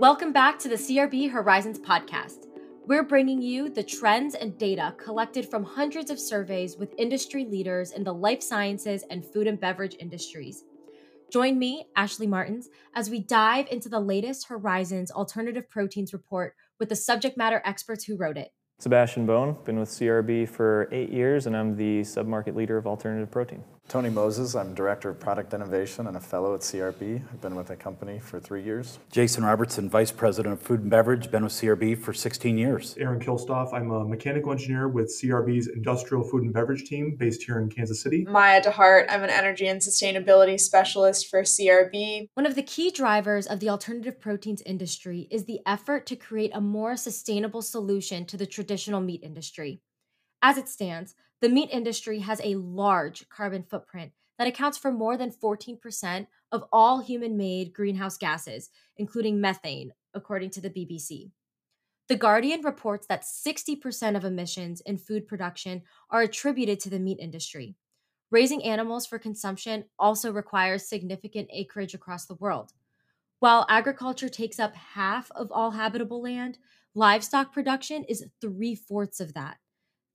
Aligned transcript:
Welcome 0.00 0.32
back 0.32 0.58
to 0.60 0.68
the 0.70 0.76
CRB 0.76 1.30
Horizons 1.30 1.78
podcast. 1.78 2.46
We're 2.86 3.02
bringing 3.02 3.42
you 3.42 3.68
the 3.68 3.82
trends 3.82 4.34
and 4.34 4.56
data 4.56 4.94
collected 4.96 5.46
from 5.46 5.62
hundreds 5.62 6.10
of 6.10 6.18
surveys 6.18 6.78
with 6.78 6.94
industry 6.96 7.44
leaders 7.44 7.92
in 7.92 8.02
the 8.02 8.14
life 8.14 8.42
sciences 8.42 9.04
and 9.10 9.22
food 9.22 9.46
and 9.46 9.60
beverage 9.60 9.96
industries. 10.00 10.64
Join 11.30 11.58
me, 11.58 11.84
Ashley 11.96 12.26
Martins, 12.26 12.70
as 12.94 13.10
we 13.10 13.20
dive 13.20 13.66
into 13.70 13.90
the 13.90 14.00
latest 14.00 14.48
Horizons 14.48 15.10
Alternative 15.10 15.68
Proteins 15.68 16.14
report 16.14 16.54
with 16.78 16.88
the 16.88 16.96
subject 16.96 17.36
matter 17.36 17.60
experts 17.66 18.04
who 18.04 18.16
wrote 18.16 18.38
it. 18.38 18.54
Sebastian 18.78 19.26
Bohn, 19.26 19.58
been 19.66 19.78
with 19.78 19.90
CRB 19.90 20.48
for 20.48 20.88
eight 20.92 21.10
years, 21.10 21.46
and 21.46 21.54
I'm 21.54 21.76
the 21.76 22.00
submarket 22.00 22.56
leader 22.56 22.78
of 22.78 22.86
alternative 22.86 23.30
protein. 23.30 23.62
Tony 23.90 24.08
Moses, 24.08 24.54
I'm 24.54 24.72
Director 24.72 25.10
of 25.10 25.18
Product 25.18 25.52
Innovation 25.52 26.06
and 26.06 26.16
a 26.16 26.20
fellow 26.20 26.54
at 26.54 26.60
CRB. 26.60 27.20
I've 27.32 27.40
been 27.40 27.56
with 27.56 27.66
the 27.66 27.74
company 27.74 28.20
for 28.20 28.38
three 28.38 28.62
years. 28.62 29.00
Jason 29.10 29.42
Robertson, 29.42 29.90
Vice 29.90 30.12
President 30.12 30.52
of 30.52 30.62
Food 30.62 30.82
and 30.82 30.90
Beverage, 30.90 31.28
been 31.28 31.42
with 31.42 31.52
CRB 31.54 31.98
for 31.98 32.12
16 32.12 32.56
years. 32.56 32.94
Aaron 33.00 33.18
Kilstofte, 33.18 33.74
I'm 33.74 33.90
a 33.90 34.04
mechanical 34.04 34.52
engineer 34.52 34.86
with 34.86 35.12
CRB's 35.20 35.66
Industrial 35.66 36.22
Food 36.22 36.44
and 36.44 36.52
Beverage 36.52 36.84
team 36.84 37.16
based 37.16 37.42
here 37.42 37.58
in 37.58 37.68
Kansas 37.68 38.00
City. 38.00 38.24
Maya 38.30 38.62
DeHart, 38.62 39.06
I'm 39.08 39.24
an 39.24 39.30
Energy 39.30 39.66
and 39.66 39.80
Sustainability 39.80 40.60
Specialist 40.60 41.26
for 41.28 41.42
CRB. 41.42 42.28
One 42.34 42.46
of 42.46 42.54
the 42.54 42.62
key 42.62 42.92
drivers 42.92 43.48
of 43.48 43.58
the 43.58 43.70
alternative 43.70 44.20
proteins 44.20 44.62
industry 44.64 45.26
is 45.32 45.46
the 45.46 45.58
effort 45.66 46.06
to 46.06 46.14
create 46.14 46.52
a 46.54 46.60
more 46.60 46.96
sustainable 46.96 47.60
solution 47.60 48.24
to 48.26 48.36
the 48.36 48.46
traditional 48.46 49.00
meat 49.00 49.24
industry. 49.24 49.80
As 50.42 50.56
it 50.56 50.68
stands, 50.68 51.14
the 51.40 51.48
meat 51.48 51.68
industry 51.70 52.20
has 52.20 52.40
a 52.42 52.54
large 52.56 53.28
carbon 53.28 53.62
footprint 53.62 54.12
that 54.38 54.48
accounts 54.48 54.78
for 54.78 54.90
more 54.90 55.16
than 55.16 55.30
14% 55.30 56.26
of 56.50 56.64
all 56.72 57.00
human 57.00 57.36
made 57.36 57.74
greenhouse 57.74 58.16
gases, 58.16 58.70
including 58.96 59.40
methane, 59.40 59.92
according 60.14 60.50
to 60.50 60.60
the 60.60 60.70
BBC. 60.70 61.30
The 62.08 62.16
Guardian 62.16 62.62
reports 62.62 63.06
that 63.06 63.22
60% 63.22 64.16
of 64.16 64.24
emissions 64.24 64.80
in 64.80 64.98
food 64.98 65.28
production 65.28 65.82
are 66.10 66.22
attributed 66.22 66.80
to 66.80 66.90
the 66.90 66.98
meat 66.98 67.18
industry. 67.20 67.76
Raising 68.30 68.64
animals 68.64 69.06
for 69.06 69.18
consumption 69.18 69.84
also 69.98 70.32
requires 70.32 70.88
significant 70.88 71.48
acreage 71.52 71.94
across 71.94 72.26
the 72.26 72.34
world. 72.36 72.72
While 73.40 73.66
agriculture 73.68 74.28
takes 74.28 74.58
up 74.58 74.74
half 74.74 75.30
of 75.32 75.52
all 75.52 75.72
habitable 75.72 76.22
land, 76.22 76.58
livestock 76.94 77.52
production 77.52 78.04
is 78.04 78.26
three 78.40 78.74
fourths 78.74 79.20
of 79.20 79.34
that. 79.34 79.58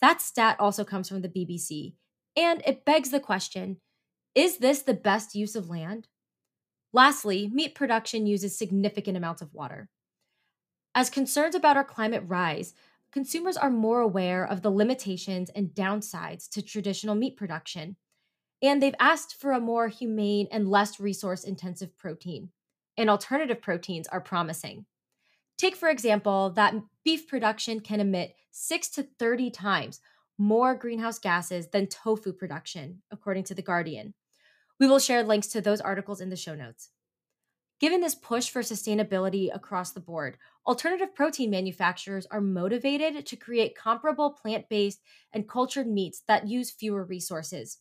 That 0.01 0.21
stat 0.21 0.57
also 0.59 0.83
comes 0.83 1.09
from 1.09 1.21
the 1.21 1.29
BBC, 1.29 1.93
and 2.35 2.61
it 2.65 2.85
begs 2.85 3.09
the 3.09 3.19
question 3.19 3.77
is 4.35 4.57
this 4.57 4.81
the 4.81 4.93
best 4.93 5.33
use 5.33 5.55
of 5.55 5.69
land? 5.69 6.09
Lastly, 6.91 7.49
meat 7.53 7.73
production 7.73 8.27
uses 8.27 8.57
significant 8.57 9.15
amounts 9.15 9.41
of 9.41 9.53
water. 9.53 9.89
As 10.93 11.09
concerns 11.09 11.55
about 11.55 11.77
our 11.77 11.85
climate 11.85 12.23
rise, 12.25 12.73
consumers 13.11 13.55
are 13.55 13.69
more 13.69 14.01
aware 14.01 14.45
of 14.45 14.61
the 14.61 14.69
limitations 14.69 15.49
and 15.55 15.69
downsides 15.69 16.49
to 16.49 16.61
traditional 16.61 17.15
meat 17.15 17.37
production, 17.37 17.95
and 18.61 18.81
they've 18.81 18.95
asked 18.99 19.35
for 19.39 19.51
a 19.51 19.59
more 19.59 19.87
humane 19.87 20.47
and 20.51 20.69
less 20.69 20.99
resource 20.99 21.43
intensive 21.43 21.97
protein. 21.97 22.49
And 22.97 23.09
alternative 23.09 23.61
proteins 23.61 24.07
are 24.07 24.21
promising. 24.21 24.85
Take, 25.57 25.75
for 25.75 25.89
example, 25.89 26.49
that 26.51 26.75
beef 27.03 27.27
production 27.27 27.79
can 27.79 27.99
emit 27.99 28.35
6 28.51 28.89
to 28.89 29.03
30 29.03 29.51
times 29.51 30.01
more 30.37 30.75
greenhouse 30.75 31.17
gases 31.17 31.67
than 31.67 31.87
tofu 31.87 32.33
production, 32.33 33.01
according 33.09 33.45
to 33.45 33.55
The 33.55 33.61
Guardian. 33.61 34.13
We 34.79 34.87
will 34.87 34.99
share 34.99 35.23
links 35.23 35.47
to 35.47 35.61
those 35.61 35.79
articles 35.79 36.19
in 36.19 36.29
the 36.29 36.35
show 36.35 36.55
notes. 36.55 36.89
Given 37.79 38.01
this 38.01 38.15
push 38.15 38.49
for 38.49 38.61
sustainability 38.61 39.53
across 39.53 39.91
the 39.91 39.99
board, 39.99 40.37
alternative 40.65 41.13
protein 41.13 41.49
manufacturers 41.49 42.25
are 42.31 42.41
motivated 42.41 43.25
to 43.25 43.35
create 43.35 43.77
comparable 43.77 44.31
plant 44.31 44.69
based 44.69 45.01
and 45.33 45.47
cultured 45.47 45.87
meats 45.87 46.21
that 46.27 46.47
use 46.47 46.71
fewer 46.71 47.03
resources. 47.03 47.79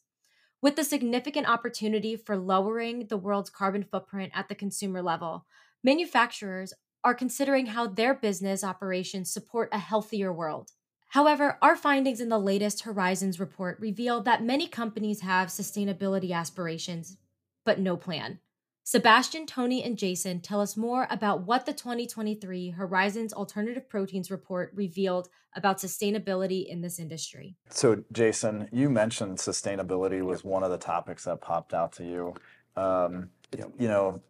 With 0.60 0.76
the 0.76 0.84
significant 0.84 1.48
opportunity 1.48 2.16
for 2.16 2.36
lowering 2.36 3.06
the 3.06 3.16
world's 3.16 3.50
carbon 3.50 3.84
footprint 3.84 4.32
at 4.34 4.48
the 4.48 4.54
consumer 4.54 5.02
level, 5.02 5.46
manufacturers 5.84 6.72
are 7.04 7.14
considering 7.14 7.66
how 7.66 7.86
their 7.86 8.14
business 8.14 8.64
operations 8.64 9.30
support 9.30 9.68
a 9.72 9.78
healthier 9.78 10.32
world. 10.32 10.70
However, 11.08 11.58
our 11.62 11.76
findings 11.76 12.20
in 12.20 12.28
the 12.28 12.38
latest 12.38 12.82
Horizons 12.82 13.38
report 13.38 13.78
reveal 13.78 14.20
that 14.22 14.42
many 14.42 14.66
companies 14.66 15.20
have 15.20 15.48
sustainability 15.48 16.32
aspirations, 16.32 17.18
but 17.64 17.78
no 17.78 17.96
plan. 17.96 18.40
Sebastian, 18.86 19.46
Tony, 19.46 19.82
and 19.82 19.96
Jason 19.96 20.40
tell 20.40 20.60
us 20.60 20.76
more 20.76 21.06
about 21.08 21.46
what 21.46 21.64
the 21.64 21.72
2023 21.72 22.70
Horizons 22.70 23.32
Alternative 23.32 23.88
Proteins 23.88 24.30
report 24.30 24.72
revealed 24.74 25.28
about 25.56 25.78
sustainability 25.78 26.66
in 26.66 26.82
this 26.82 26.98
industry. 26.98 27.56
So, 27.70 28.04
Jason, 28.12 28.68
you 28.72 28.90
mentioned 28.90 29.38
sustainability 29.38 30.20
was 30.20 30.44
one 30.44 30.62
of 30.62 30.70
the 30.70 30.78
topics 30.78 31.24
that 31.24 31.40
popped 31.40 31.72
out 31.72 31.92
to 31.92 32.04
you. 32.04 32.34
Um, 32.76 33.30
you 33.78 33.88
know, 33.88 34.20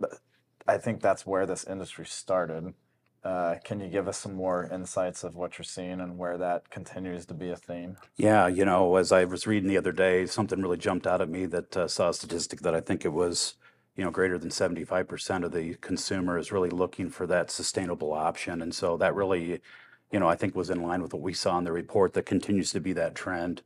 I 0.66 0.78
think 0.78 1.00
that's 1.00 1.26
where 1.26 1.46
this 1.46 1.64
industry 1.64 2.06
started. 2.06 2.74
Uh, 3.22 3.56
can 3.64 3.80
you 3.80 3.88
give 3.88 4.06
us 4.06 4.18
some 4.18 4.34
more 4.34 4.68
insights 4.70 5.24
of 5.24 5.34
what 5.34 5.56
you're 5.56 5.64
seeing 5.64 6.00
and 6.00 6.18
where 6.18 6.36
that 6.36 6.68
continues 6.68 7.24
to 7.24 7.34
be 7.34 7.50
a 7.50 7.56
theme? 7.56 7.96
Yeah, 8.16 8.46
you 8.48 8.66
know, 8.66 8.96
as 8.96 9.12
I 9.12 9.24
was 9.24 9.46
reading 9.46 9.68
the 9.68 9.78
other 9.78 9.92
day, 9.92 10.26
something 10.26 10.60
really 10.60 10.76
jumped 10.76 11.06
out 11.06 11.22
at 11.22 11.30
me 11.30 11.46
that 11.46 11.76
uh, 11.76 11.88
saw 11.88 12.10
a 12.10 12.14
statistic 12.14 12.60
that 12.60 12.74
I 12.74 12.80
think 12.80 13.04
it 13.04 13.12
was, 13.14 13.54
you 13.96 14.04
know, 14.04 14.10
greater 14.10 14.36
than 14.36 14.50
75% 14.50 15.44
of 15.44 15.52
the 15.52 15.74
consumer 15.76 16.36
is 16.36 16.52
really 16.52 16.68
looking 16.68 17.08
for 17.08 17.26
that 17.26 17.50
sustainable 17.50 18.12
option. 18.12 18.60
And 18.60 18.74
so 18.74 18.98
that 18.98 19.14
really, 19.14 19.62
you 20.12 20.20
know, 20.20 20.28
I 20.28 20.36
think 20.36 20.54
was 20.54 20.68
in 20.68 20.82
line 20.82 21.00
with 21.00 21.14
what 21.14 21.22
we 21.22 21.32
saw 21.32 21.56
in 21.56 21.64
the 21.64 21.72
report 21.72 22.12
that 22.12 22.26
continues 22.26 22.72
to 22.72 22.80
be 22.80 22.92
that 22.92 23.14
trend. 23.14 23.62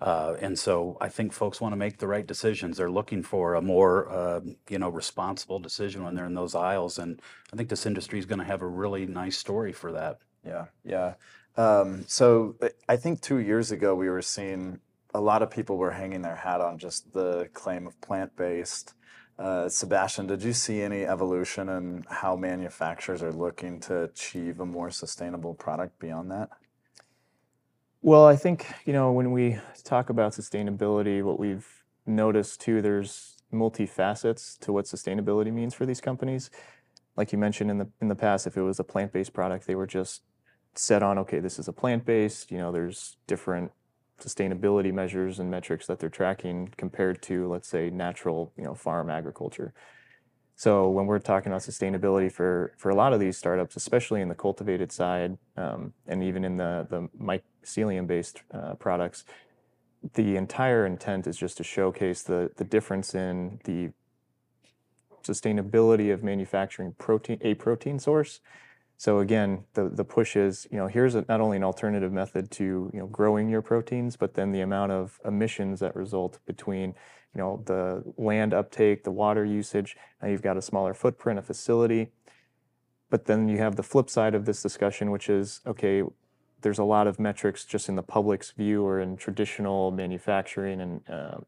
Uh, 0.00 0.34
and 0.40 0.58
so 0.58 0.96
I 1.00 1.08
think 1.08 1.32
folks 1.32 1.60
want 1.60 1.72
to 1.72 1.76
make 1.76 1.98
the 1.98 2.08
right 2.08 2.26
decisions. 2.26 2.78
They're 2.78 2.90
looking 2.90 3.22
for 3.22 3.54
a 3.54 3.60
more, 3.60 4.08
uh, 4.10 4.40
you 4.68 4.78
know, 4.78 4.88
responsible 4.88 5.58
decision 5.58 6.04
when 6.04 6.14
they're 6.14 6.26
in 6.26 6.34
those 6.34 6.54
aisles. 6.54 6.98
And 6.98 7.20
I 7.52 7.56
think 7.56 7.68
this 7.68 7.84
industry 7.84 8.18
is 8.18 8.24
going 8.24 8.38
to 8.38 8.44
have 8.44 8.62
a 8.62 8.66
really 8.66 9.06
nice 9.06 9.36
story 9.36 9.72
for 9.72 9.92
that. 9.92 10.18
Yeah, 10.44 10.66
yeah. 10.84 11.14
Um, 11.56 12.04
so 12.06 12.56
I 12.88 12.96
think 12.96 13.20
two 13.20 13.38
years 13.38 13.72
ago 13.72 13.94
we 13.94 14.08
were 14.08 14.22
seeing 14.22 14.80
a 15.12 15.20
lot 15.20 15.42
of 15.42 15.50
people 15.50 15.76
were 15.76 15.90
hanging 15.90 16.22
their 16.22 16.36
hat 16.36 16.60
on 16.60 16.78
just 16.78 17.12
the 17.12 17.50
claim 17.52 17.86
of 17.86 18.00
plant-based. 18.00 18.94
Uh, 19.38 19.68
Sebastian, 19.68 20.26
did 20.26 20.42
you 20.42 20.52
see 20.52 20.82
any 20.82 21.04
evolution 21.04 21.68
in 21.68 22.04
how 22.08 22.36
manufacturers 22.36 23.22
are 23.22 23.32
looking 23.32 23.80
to 23.80 24.04
achieve 24.04 24.60
a 24.60 24.66
more 24.66 24.90
sustainable 24.90 25.54
product 25.54 25.98
beyond 25.98 26.30
that? 26.30 26.50
Well, 28.02 28.26
I 28.26 28.36
think, 28.36 28.66
you 28.86 28.92
know, 28.92 29.12
when 29.12 29.30
we 29.30 29.58
talk 29.84 30.08
about 30.08 30.32
sustainability, 30.32 31.22
what 31.22 31.38
we've 31.38 31.66
noticed 32.06 32.60
too, 32.60 32.80
there's 32.80 33.36
multifacets 33.52 34.58
to 34.60 34.72
what 34.72 34.86
sustainability 34.86 35.52
means 35.52 35.74
for 35.74 35.84
these 35.84 36.00
companies. 36.00 36.50
Like 37.16 37.32
you 37.32 37.38
mentioned 37.38 37.70
in 37.70 37.78
the 37.78 37.88
in 38.00 38.08
the 38.08 38.14
past, 38.14 38.46
if 38.46 38.56
it 38.56 38.62
was 38.62 38.78
a 38.78 38.84
plant-based 38.84 39.32
product, 39.34 39.66
they 39.66 39.74
were 39.74 39.86
just 39.86 40.22
set 40.74 41.02
on, 41.02 41.18
okay, 41.18 41.40
this 41.40 41.58
is 41.58 41.68
a 41.68 41.72
plant-based, 41.72 42.50
you 42.50 42.56
know, 42.58 42.72
there's 42.72 43.16
different 43.26 43.72
sustainability 44.18 44.92
measures 44.92 45.38
and 45.38 45.50
metrics 45.50 45.86
that 45.86 45.98
they're 45.98 46.08
tracking 46.08 46.72
compared 46.76 47.20
to, 47.22 47.48
let's 47.48 47.68
say, 47.68 47.90
natural, 47.90 48.52
you 48.56 48.64
know, 48.64 48.74
farm 48.74 49.10
agriculture. 49.10 49.74
So 50.60 50.90
when 50.90 51.06
we're 51.06 51.20
talking 51.20 51.50
about 51.50 51.62
sustainability 51.62 52.30
for 52.30 52.74
for 52.76 52.90
a 52.90 52.94
lot 52.94 53.14
of 53.14 53.18
these 53.18 53.38
startups, 53.38 53.76
especially 53.76 54.20
in 54.20 54.28
the 54.28 54.34
cultivated 54.34 54.92
side, 54.92 55.38
um, 55.56 55.94
and 56.06 56.22
even 56.22 56.44
in 56.44 56.58
the 56.58 56.86
the 56.90 57.08
mycelium 57.18 58.06
based 58.06 58.42
uh, 58.52 58.74
products, 58.74 59.24
the 60.12 60.36
entire 60.36 60.84
intent 60.84 61.26
is 61.26 61.38
just 61.38 61.56
to 61.56 61.64
showcase 61.64 62.22
the 62.22 62.50
the 62.56 62.64
difference 62.64 63.14
in 63.14 63.58
the 63.64 63.92
sustainability 65.22 66.12
of 66.12 66.22
manufacturing 66.22 66.92
protein 66.98 67.38
a 67.40 67.54
protein 67.54 67.98
source. 67.98 68.40
So 68.98 69.20
again, 69.20 69.64
the 69.72 69.88
the 69.88 70.04
push 70.04 70.36
is 70.36 70.66
you 70.70 70.76
know 70.76 70.88
here's 70.88 71.14
a, 71.14 71.24
not 71.26 71.40
only 71.40 71.56
an 71.56 71.64
alternative 71.64 72.12
method 72.12 72.50
to 72.50 72.90
you 72.92 72.98
know 72.98 73.06
growing 73.06 73.48
your 73.48 73.62
proteins, 73.62 74.14
but 74.14 74.34
then 74.34 74.52
the 74.52 74.60
amount 74.60 74.92
of 74.92 75.20
emissions 75.24 75.80
that 75.80 75.96
result 75.96 76.38
between 76.44 76.94
you 77.34 77.40
know, 77.40 77.62
the 77.66 78.02
land 78.16 78.52
uptake, 78.52 79.04
the 79.04 79.10
water 79.10 79.44
usage. 79.44 79.96
Now 80.20 80.28
you've 80.28 80.42
got 80.42 80.56
a 80.56 80.62
smaller 80.62 80.94
footprint, 80.94 81.38
a 81.38 81.42
facility. 81.42 82.08
But 83.08 83.26
then 83.26 83.48
you 83.48 83.58
have 83.58 83.76
the 83.76 83.82
flip 83.82 84.08
side 84.08 84.34
of 84.34 84.44
this 84.44 84.62
discussion, 84.62 85.10
which 85.10 85.28
is, 85.28 85.60
okay, 85.66 86.02
there's 86.62 86.78
a 86.78 86.84
lot 86.84 87.06
of 87.06 87.18
metrics 87.18 87.64
just 87.64 87.88
in 87.88 87.96
the 87.96 88.02
public's 88.02 88.50
view 88.50 88.84
or 88.84 89.00
in 89.00 89.16
traditional 89.16 89.90
manufacturing 89.90 90.80
and 90.80 91.00
uh, 91.08 91.38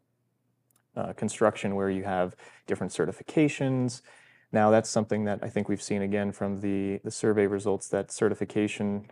uh, 0.97 1.13
construction 1.15 1.75
where 1.75 1.91
you 1.91 2.05
have 2.05 2.37
different 2.67 2.93
certifications. 2.93 4.03
Now 4.51 4.71
that's 4.71 4.91
something 4.91 5.25
that 5.25 5.41
I 5.43 5.49
think 5.49 5.69
we've 5.69 5.83
seen 5.83 6.03
again 6.03 6.33
from 6.33 6.61
the, 6.61 7.01
the 7.05 7.11
survey 7.11 7.47
results 7.47 7.89
that 7.89 8.11
certification 8.11 9.07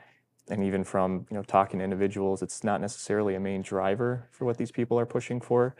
and 0.48 0.64
even 0.64 0.84
from 0.84 1.26
you 1.30 1.36
know 1.36 1.42
talking 1.42 1.78
to 1.78 1.84
individuals, 1.84 2.42
it's 2.42 2.64
not 2.64 2.80
necessarily 2.80 3.34
a 3.34 3.40
main 3.40 3.62
driver 3.62 4.28
for 4.30 4.44
what 4.44 4.58
these 4.58 4.72
people 4.72 4.98
are 4.98 5.06
pushing 5.06 5.40
for. 5.40 5.76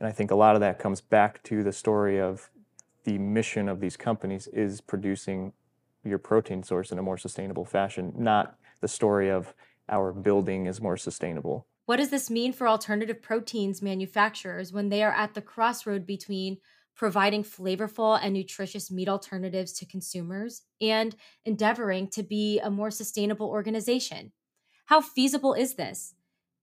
And 0.00 0.08
I 0.08 0.12
think 0.12 0.30
a 0.30 0.34
lot 0.34 0.54
of 0.54 0.60
that 0.60 0.78
comes 0.78 1.00
back 1.00 1.42
to 1.44 1.62
the 1.62 1.72
story 1.72 2.18
of 2.18 2.50
the 3.04 3.18
mission 3.18 3.68
of 3.68 3.80
these 3.80 3.96
companies 3.96 4.46
is 4.48 4.80
producing 4.80 5.52
your 6.04 6.18
protein 6.18 6.62
source 6.62 6.90
in 6.90 6.98
a 6.98 7.02
more 7.02 7.18
sustainable 7.18 7.66
fashion, 7.66 8.12
not 8.16 8.56
the 8.80 8.88
story 8.88 9.30
of 9.30 9.54
our 9.88 10.12
building 10.12 10.66
is 10.66 10.80
more 10.80 10.96
sustainable. 10.96 11.66
What 11.84 11.96
does 11.96 12.10
this 12.10 12.30
mean 12.30 12.52
for 12.52 12.68
alternative 12.68 13.20
proteins 13.20 13.82
manufacturers 13.82 14.72
when 14.72 14.88
they 14.88 15.02
are 15.02 15.12
at 15.12 15.34
the 15.34 15.42
crossroad 15.42 16.06
between 16.06 16.58
providing 16.94 17.42
flavorful 17.42 18.18
and 18.22 18.32
nutritious 18.32 18.90
meat 18.90 19.08
alternatives 19.08 19.72
to 19.72 19.86
consumers 19.86 20.62
and 20.80 21.16
endeavoring 21.44 22.08
to 22.08 22.22
be 22.22 22.58
a 22.60 22.70
more 22.70 22.90
sustainable 22.90 23.48
organization? 23.48 24.32
How 24.86 25.00
feasible 25.00 25.54
is 25.54 25.74
this? 25.74 26.14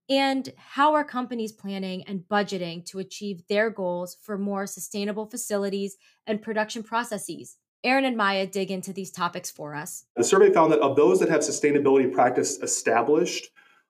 And 0.09 0.53
how 0.55 0.93
are 0.93 1.03
companies 1.03 1.51
planning 1.51 2.03
and 2.03 2.23
budgeting 2.31 2.85
to 2.85 2.99
achieve 2.99 3.43
their 3.49 3.69
goals 3.69 4.17
for 4.21 4.37
more 4.37 4.65
sustainable 4.65 5.25
facilities 5.25 5.97
and 6.25 6.41
production 6.41 6.81
processes? 6.81 7.57
Aaron 7.83 8.05
and 8.05 8.15
Maya 8.17 8.47
dig 8.47 8.71
into 8.71 8.93
these 8.93 9.11
topics 9.11 9.51
for 9.51 9.75
us. 9.75 10.05
The 10.15 10.23
survey 10.23 10.51
found 10.51 10.71
that 10.71 10.79
of 10.79 10.95
those 10.95 11.19
that 11.19 11.29
have 11.29 11.41
sustainability 11.41 12.11
practice 12.11 12.57
established, 12.59 13.49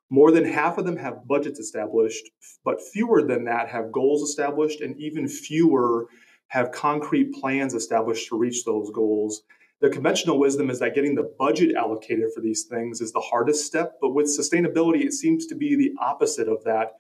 more 0.10 0.32
than 0.32 0.46
half 0.46 0.78
of 0.78 0.86
them 0.86 0.98
have 0.98 1.28
budgets 1.28 1.60
established, 1.60 2.30
but 2.64 2.82
fewer 2.82 3.22
than 3.22 3.46
that 3.46 3.70
have 3.70 3.92
goals 3.92 4.28
established, 4.28 4.82
and 4.82 4.98
even 5.00 5.28
fewer 5.28 6.08
have 6.48 6.72
concrete 6.72 7.34
plans 7.34 7.74
established 7.74 8.28
to 8.30 8.38
reach 8.38 8.66
those 8.66 8.90
goals. 8.92 9.44
The 9.80 9.90
conventional 9.90 10.40
wisdom 10.40 10.72
is 10.72 10.80
that 10.80 10.96
getting 10.96 11.14
the 11.14 11.32
budget 11.38 11.76
allocated 11.76 12.34
for 12.34 12.42
these 12.42 12.64
things 12.64 13.00
is 13.00 13.12
the 13.12 13.20
hardest 13.20 13.68
step, 13.68 13.98
but 14.02 14.10
with 14.10 14.26
sustainability, 14.26 15.06
it 15.06 15.14
seems 15.14 15.46
to 15.48 15.56
be 15.56 15.76
the 15.76 15.94
opposite 16.02 16.48
of 16.48 16.64
that, 16.64 16.94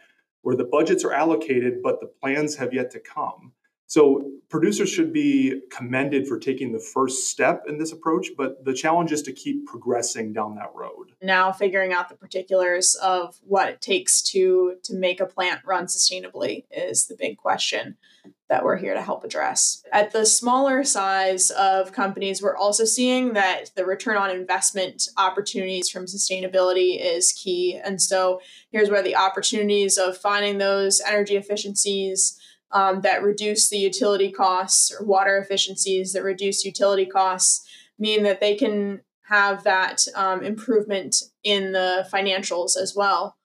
where 0.43 0.55
the 0.55 0.63
budgets 0.63 1.03
are 1.03 1.11
allocated, 1.11 1.81
but 1.81 1.99
the 1.99 2.11
plans 2.21 2.55
have 2.55 2.75
yet 2.75 2.91
to 2.91 2.99
come. 2.99 3.53
So 3.87 4.31
producers 4.49 4.89
should 4.89 5.13
be 5.13 5.61
commended 5.71 6.27
for 6.27 6.37
taking 6.37 6.73
the 6.73 6.79
first 6.79 7.29
step 7.29 7.63
in 7.67 7.77
this 7.77 7.93
approach, 7.93 8.27
but 8.37 8.63
the 8.65 8.73
challenge 8.73 9.13
is 9.13 9.21
to 9.23 9.33
keep 9.33 9.65
progressing 9.65 10.33
down 10.33 10.55
that 10.55 10.71
road. 10.75 11.13
Now 11.21 11.53
figuring 11.53 11.93
out 11.93 12.09
the 12.09 12.15
particulars 12.15 12.95
of 12.95 13.37
what 13.41 13.69
it 13.69 13.81
takes 13.81 14.21
to 14.31 14.75
to 14.83 14.93
make 14.93 15.19
a 15.21 15.25
plant 15.25 15.61
run 15.65 15.85
sustainably 15.85 16.65
is 16.69 17.07
the 17.07 17.15
big 17.15 17.37
question 17.37 17.97
that 18.49 18.63
we're 18.63 18.77
here 18.77 18.93
to 18.93 19.01
help 19.01 19.23
address. 19.23 19.83
At 19.91 20.11
the 20.11 20.25
smaller 20.25 20.83
size 20.83 21.49
of 21.51 21.91
companies, 21.91 22.41
we're 22.41 22.55
also 22.55 22.85
seeing 22.85 23.33
that 23.33 23.71
the 23.75 23.85
return 23.85 24.15
on 24.15 24.29
investment 24.31 25.09
opportunities 25.17 25.89
from 25.89 26.05
sustainability 26.05 26.97
is 26.99 27.33
key. 27.33 27.79
And 27.83 28.01
so 28.01 28.39
here's 28.69 28.89
where 28.89 29.03
the 29.03 29.17
opportunities 29.17 29.97
of 29.97 30.17
finding 30.17 30.57
those 30.57 31.01
energy 31.05 31.35
efficiencies 31.35 32.39
um, 32.71 33.01
that 33.01 33.23
reduce 33.23 33.69
the 33.69 33.77
utility 33.77 34.31
costs 34.31 34.91
or 34.91 35.05
water 35.05 35.37
efficiencies 35.37 36.13
that 36.13 36.23
reduce 36.23 36.65
utility 36.65 37.05
costs 37.05 37.67
mean 37.97 38.23
that 38.23 38.39
they 38.39 38.55
can 38.55 39.01
have 39.27 39.63
that 39.63 40.05
um, 40.15 40.43
improvement 40.43 41.15
in 41.43 41.71
the 41.71 42.07
financials 42.11 42.77
as 42.77 42.93
well. 42.95 43.37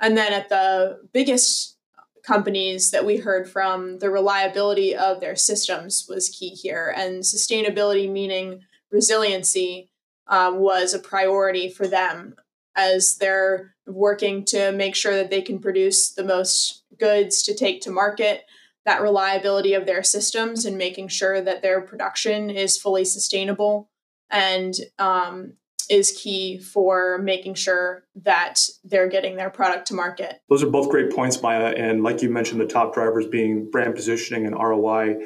And 0.00 0.16
then 0.16 0.32
at 0.32 0.48
the 0.48 1.00
biggest 1.12 1.76
companies 2.24 2.90
that 2.90 3.06
we 3.06 3.16
heard 3.16 3.48
from, 3.48 3.98
the 3.98 4.10
reliability 4.10 4.94
of 4.94 5.20
their 5.20 5.36
systems 5.36 6.06
was 6.08 6.28
key 6.28 6.50
here. 6.50 6.92
And 6.96 7.22
sustainability, 7.22 8.10
meaning 8.10 8.60
resiliency, 8.90 9.90
um, 10.26 10.58
was 10.58 10.92
a 10.92 10.98
priority 10.98 11.68
for 11.70 11.86
them 11.86 12.34
as 12.76 13.16
they're 13.16 13.74
working 13.86 14.44
to 14.44 14.72
make 14.72 14.94
sure 14.94 15.14
that 15.14 15.30
they 15.30 15.40
can 15.40 15.58
produce 15.58 16.10
the 16.10 16.24
most 16.24 16.84
goods 16.98 17.42
to 17.44 17.54
take 17.54 17.80
to 17.82 17.90
market 17.90 18.44
that 18.88 19.02
reliability 19.02 19.74
of 19.74 19.84
their 19.84 20.02
systems 20.02 20.64
and 20.64 20.78
making 20.78 21.08
sure 21.08 21.42
that 21.42 21.60
their 21.60 21.78
production 21.78 22.48
is 22.48 22.78
fully 22.78 23.04
sustainable 23.04 23.90
and 24.30 24.72
um, 24.98 25.52
is 25.90 26.10
key 26.12 26.58
for 26.58 27.18
making 27.18 27.52
sure 27.52 28.06
that 28.16 28.58
they're 28.84 29.06
getting 29.06 29.36
their 29.36 29.50
product 29.50 29.88
to 29.88 29.94
market. 29.94 30.40
Those 30.48 30.62
are 30.62 30.70
both 30.70 30.88
great 30.88 31.12
points, 31.12 31.42
Maya. 31.42 31.74
And 31.76 32.02
like 32.02 32.22
you 32.22 32.30
mentioned, 32.30 32.62
the 32.62 32.66
top 32.66 32.94
drivers 32.94 33.26
being 33.26 33.70
brand 33.70 33.94
positioning 33.94 34.46
and 34.46 34.54
ROI. 34.54 35.16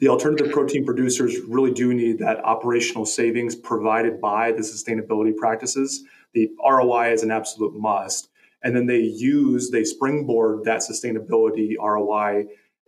The 0.00 0.08
alternative 0.08 0.50
protein 0.50 0.84
producers 0.84 1.38
really 1.46 1.70
do 1.70 1.94
need 1.94 2.18
that 2.18 2.44
operational 2.44 3.06
savings 3.06 3.54
provided 3.54 4.20
by 4.20 4.50
the 4.50 4.62
sustainability 4.62 5.36
practices. 5.36 6.02
The 6.34 6.50
ROI 6.68 7.12
is 7.12 7.22
an 7.22 7.30
absolute 7.30 7.78
must. 7.78 8.30
And 8.64 8.74
then 8.74 8.86
they 8.86 9.00
use, 9.00 9.70
they 9.70 9.84
springboard 9.84 10.64
that 10.64 10.80
sustainability 10.80 11.76
ROI 11.80 12.46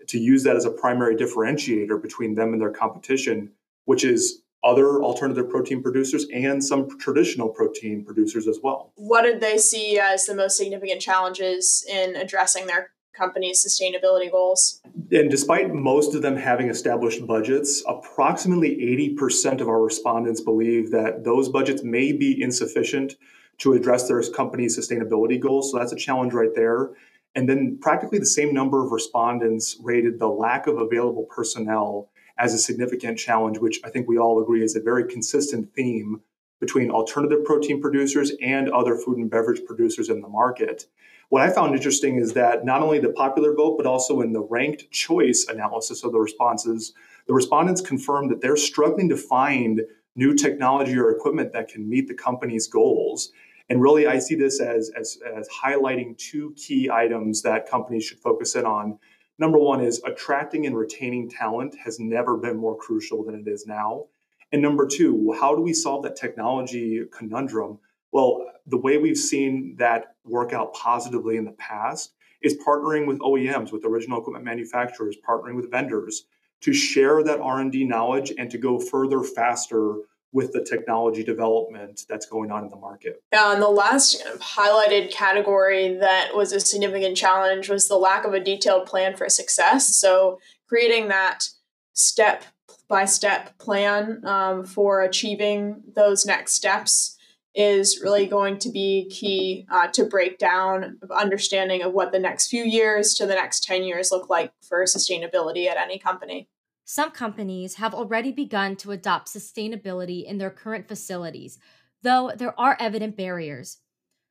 to 0.09 0.19
use 0.19 0.43
that 0.45 0.57
as 0.57 0.65
a 0.65 0.71
primary 0.71 1.17
differentiator 1.17 2.01
between 2.01 2.35
them 2.35 2.53
and 2.53 2.61
their 2.61 2.71
competition, 2.71 3.51
which 3.85 4.05
is 4.05 4.43
other 4.63 5.03
alternative 5.03 5.49
protein 5.51 5.83
producers 5.83 6.27
and 6.33 6.65
some 6.65 6.99
traditional 6.99 7.49
protein 7.51 8.03
producers 8.05 8.49
as 8.49 8.59
well. 8.63 8.93
What 8.97 9.23
did 9.23 9.41
they 9.41 9.59
see 9.59 9.99
as 9.99 10.25
the 10.25 10.35
most 10.35 10.57
significant 10.57 11.03
challenges 11.03 11.87
in 11.89 12.17
addressing 12.17 12.67
their 12.67 12.91
company's 13.15 13.65
sustainability 13.65 14.31
goals? 14.31 14.81
And 15.13 15.31
despite 15.31 15.73
most 15.73 16.15
of 16.15 16.23
them 16.23 16.37
having 16.37 16.71
established 16.71 17.27
budgets, 17.27 17.83
approximately 17.87 18.77
80% 19.19 19.61
of 19.61 19.69
our 19.69 19.83
respondents 19.83 20.41
believe 20.41 20.91
that 20.93 21.25
those 21.25 21.51
budgets 21.51 21.83
may 21.83 22.13
be 22.13 22.41
insufficient 22.43 23.17
to 23.59 23.75
address 23.75 24.09
their 24.09 24.23
company's 24.23 24.77
sustainability 24.77 25.39
goals. 25.39 25.71
So 25.71 25.79
that's 25.79 25.93
a 25.93 25.97
challenge 25.97 26.33
right 26.33 26.55
there. 26.55 26.91
And 27.35 27.49
then 27.49 27.79
practically 27.81 28.19
the 28.19 28.27
same 28.27 28.55
number 28.55 28.85
of 28.85 28.93
respondents 28.93 29.77
rated 29.83 30.19
the 30.19 30.29
lack 30.29 30.67
of 30.67 30.79
available 30.79 31.25
personnel 31.25 32.11
as 32.39 32.55
a 32.55 32.59
significant 32.59 33.19
challenge, 33.19 33.59
which 33.59 33.81
I 33.85 33.91
think 33.91 34.09
we 34.09 34.19
all 34.19 34.41
agree 34.43 34.63
is 34.63 34.77
a 34.77 34.81
very 34.81 35.05
consistent 35.05 35.73
theme 35.75 36.21
between 36.61 36.91
alternative 36.91 37.45
protein 37.45 37.81
producers 37.81 38.33
and 38.41 38.71
other 38.71 38.97
food 38.97 39.19
and 39.19 39.31
beverage 39.31 39.65
producers 39.67 40.09
in 40.09 40.21
the 40.21 40.29
market. 40.29 40.87
What 41.29 41.43
I 41.43 41.51
found 41.51 41.75
interesting 41.75 42.19
is 42.19 42.33
that 42.35 42.65
not 42.65 42.83
only 42.83 43.01
the 43.01 43.13
popular 43.13 43.55
vote, 43.55 43.77
but 43.77 43.87
also 43.87 44.21
in 44.21 44.33
the 44.33 44.43
ranked 44.43 44.91
choice 44.91 45.47
analysis 45.49 46.05
of 46.05 46.13
the 46.13 46.21
responses, 46.21 46.93
the 47.27 47.35
respondents 47.35 47.81
confirmed 47.81 48.31
that 48.31 48.41
they're 48.41 48.57
struggling 48.57 49.09
to 49.09 49.17
find 49.17 49.83
new 50.17 50.35
technology 50.35 50.97
or 50.97 51.11
equipment 51.11 51.53
that 51.53 51.69
can 51.69 51.89
meet 51.89 52.07
the 52.07 52.15
company's 52.15 52.69
goals. 52.69 53.33
And 53.69 53.81
really, 53.81 54.07
I 54.07 54.19
see 54.19 54.35
this 54.35 54.61
as, 54.61 54.91
as, 54.97 55.19
as 55.35 55.49
highlighting 55.49 56.19
two 56.19 56.55
key 56.57 56.91
items 56.91 57.43
that 57.43 57.69
companies 57.69 58.05
should 58.05 58.19
focus 58.19 58.55
in 58.57 58.67
on. 58.67 58.99
Number 59.39 59.59
one 59.59 59.81
is 59.81 60.03
attracting 60.05 60.67
and 60.67 60.77
retaining 60.77 61.31
talent 61.31 61.75
has 61.83 61.99
never 61.99 62.37
been 62.37 62.57
more 62.57 62.77
crucial 62.77 63.25
than 63.25 63.35
it 63.35 63.49
is 63.49 63.67
now. 63.67 64.05
And 64.53 64.63
number 64.63 64.87
two, 64.87 65.35
how 65.41 65.57
do 65.57 65.63
we 65.63 65.73
solve 65.73 66.05
that 66.05 66.15
technology 66.15 67.05
conundrum? 67.11 67.79
Well, 68.13 68.47
the 68.67 68.77
way 68.77 68.99
we've 68.99 69.17
seen 69.17 69.77
that 69.79 70.15
work 70.25 70.53
out 70.53 70.75
positively 70.75 71.37
in 71.37 71.45
the 71.45 71.53
past 71.53 72.13
is 72.43 72.57
partnering 72.65 73.07
with 73.07 73.19
OEMs, 73.21 73.73
with 73.73 73.85
original 73.85 74.21
equipment 74.21 74.45
manufacturers, 74.45 75.17
partnering 75.27 75.57
with 75.57 75.71
vendors 75.71 76.27
to 76.61 76.73
share 76.73 77.23
that 77.23 77.41
R&D 77.41 77.85
knowledge 77.85 78.33
and 78.39 78.51
to 78.51 78.59
go 78.59 78.79
further 78.79 79.23
faster 79.23 79.97
with 80.35 80.53
the 80.53 80.63
technology 80.63 81.23
development 81.23 82.05
that's 82.09 82.27
going 82.27 82.51
on 82.51 82.65
in 82.65 82.69
the 82.69 82.77
market. 82.77 83.23
Yeah, 83.33 83.53
and 83.53 83.63
the 83.63 83.69
last 83.69 84.23
highlighted 84.41 85.11
category 85.13 85.97
that 85.99 86.33
was 86.35 86.53
a 86.53 86.61
significant 86.61 87.17
challenge 87.17 87.71
was 87.71 87.87
the 87.87 87.97
lack 87.97 88.27
of 88.27 88.35
a 88.35 88.41
detailed 88.41 88.87
plan 88.87 89.17
for 89.17 89.29
success. 89.29 89.97
So, 89.97 90.41
creating 90.69 91.09
that 91.09 91.49
step 91.93 92.45
by 92.89 93.05
step 93.05 93.57
plan 93.59 94.27
um, 94.27 94.65
for 94.65 95.03
achieving 95.03 95.83
those 95.95 96.27
next 96.27 96.55
steps 96.55 97.17
is 97.55 98.01
really 98.03 98.27
going 98.27 98.59
to 98.59 98.71
be 98.71 99.09
key 99.11 99.65
uh, 99.71 99.87
to 99.87 100.05
break 100.05 100.39
down 100.39 100.99
understanding 101.11 101.83
of 101.83 101.93
what 101.93 102.11
the 102.11 102.19
next 102.19 102.49
few 102.49 102.65
years 102.65 103.15
to 103.15 103.27
the 103.27 103.35
next 103.35 103.63
10 103.63 103.85
years 103.85 104.11
look 104.11 104.29
like 104.29 104.53
for 104.61 104.83
sustainability 104.85 105.69
at 105.69 105.77
any 105.77 105.97
company. 105.97 106.49
Some 106.85 107.13
companies 107.13 107.77
have 107.77 107.95
already 107.95 108.31
begun 108.31 108.77
to 108.77 108.91
adopt 108.93 109.29
sustainability 109.29 110.25
in 110.25 110.37
their 110.37 110.51
current 110.51 110.87
facilities, 110.87 111.59
though 112.03 112.33
there 112.37 112.59
are 112.61 112.77
evident 112.79 113.17
barriers. 113.17 113.79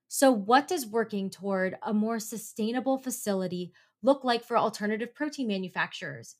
So, 0.07 0.31
what 0.31 0.67
does 0.67 0.85
working 0.85 1.31
toward 1.31 1.77
a 1.81 1.93
more 1.93 2.19
sustainable 2.19 2.99
facility 2.99 3.73
look 4.03 4.23
like 4.23 4.43
for 4.43 4.55
alternative 4.55 5.15
protein 5.15 5.47
manufacturers? 5.47 6.35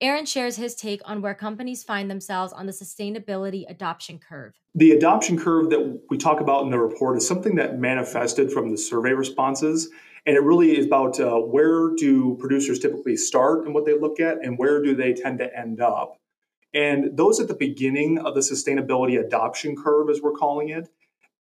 Aaron 0.00 0.26
shares 0.26 0.56
his 0.56 0.74
take 0.74 1.00
on 1.04 1.22
where 1.22 1.34
companies 1.34 1.84
find 1.84 2.10
themselves 2.10 2.52
on 2.52 2.66
the 2.66 2.72
sustainability 2.72 3.64
adoption 3.70 4.18
curve. 4.18 4.54
The 4.74 4.90
adoption 4.90 5.38
curve 5.38 5.70
that 5.70 6.00
we 6.10 6.18
talk 6.18 6.40
about 6.40 6.64
in 6.64 6.70
the 6.70 6.78
report 6.80 7.16
is 7.16 7.26
something 7.26 7.54
that 7.54 7.78
manifested 7.78 8.50
from 8.52 8.72
the 8.72 8.76
survey 8.76 9.12
responses 9.12 9.90
and 10.26 10.36
it 10.36 10.42
really 10.42 10.78
is 10.78 10.86
about 10.86 11.20
uh, 11.20 11.36
where 11.36 11.94
do 11.96 12.36
producers 12.40 12.78
typically 12.78 13.16
start 13.16 13.64
and 13.64 13.74
what 13.74 13.84
they 13.84 13.98
look 13.98 14.20
at, 14.20 14.38
and 14.42 14.58
where 14.58 14.82
do 14.82 14.94
they 14.94 15.12
tend 15.12 15.38
to 15.38 15.58
end 15.58 15.80
up. 15.80 16.18
And 16.72 17.16
those 17.16 17.38
at 17.40 17.48
the 17.48 17.54
beginning 17.54 18.18
of 18.18 18.34
the 18.34 18.40
sustainability 18.40 19.20
adoption 19.24 19.76
curve, 19.76 20.10
as 20.10 20.20
we're 20.20 20.32
calling 20.32 20.70
it, 20.70 20.88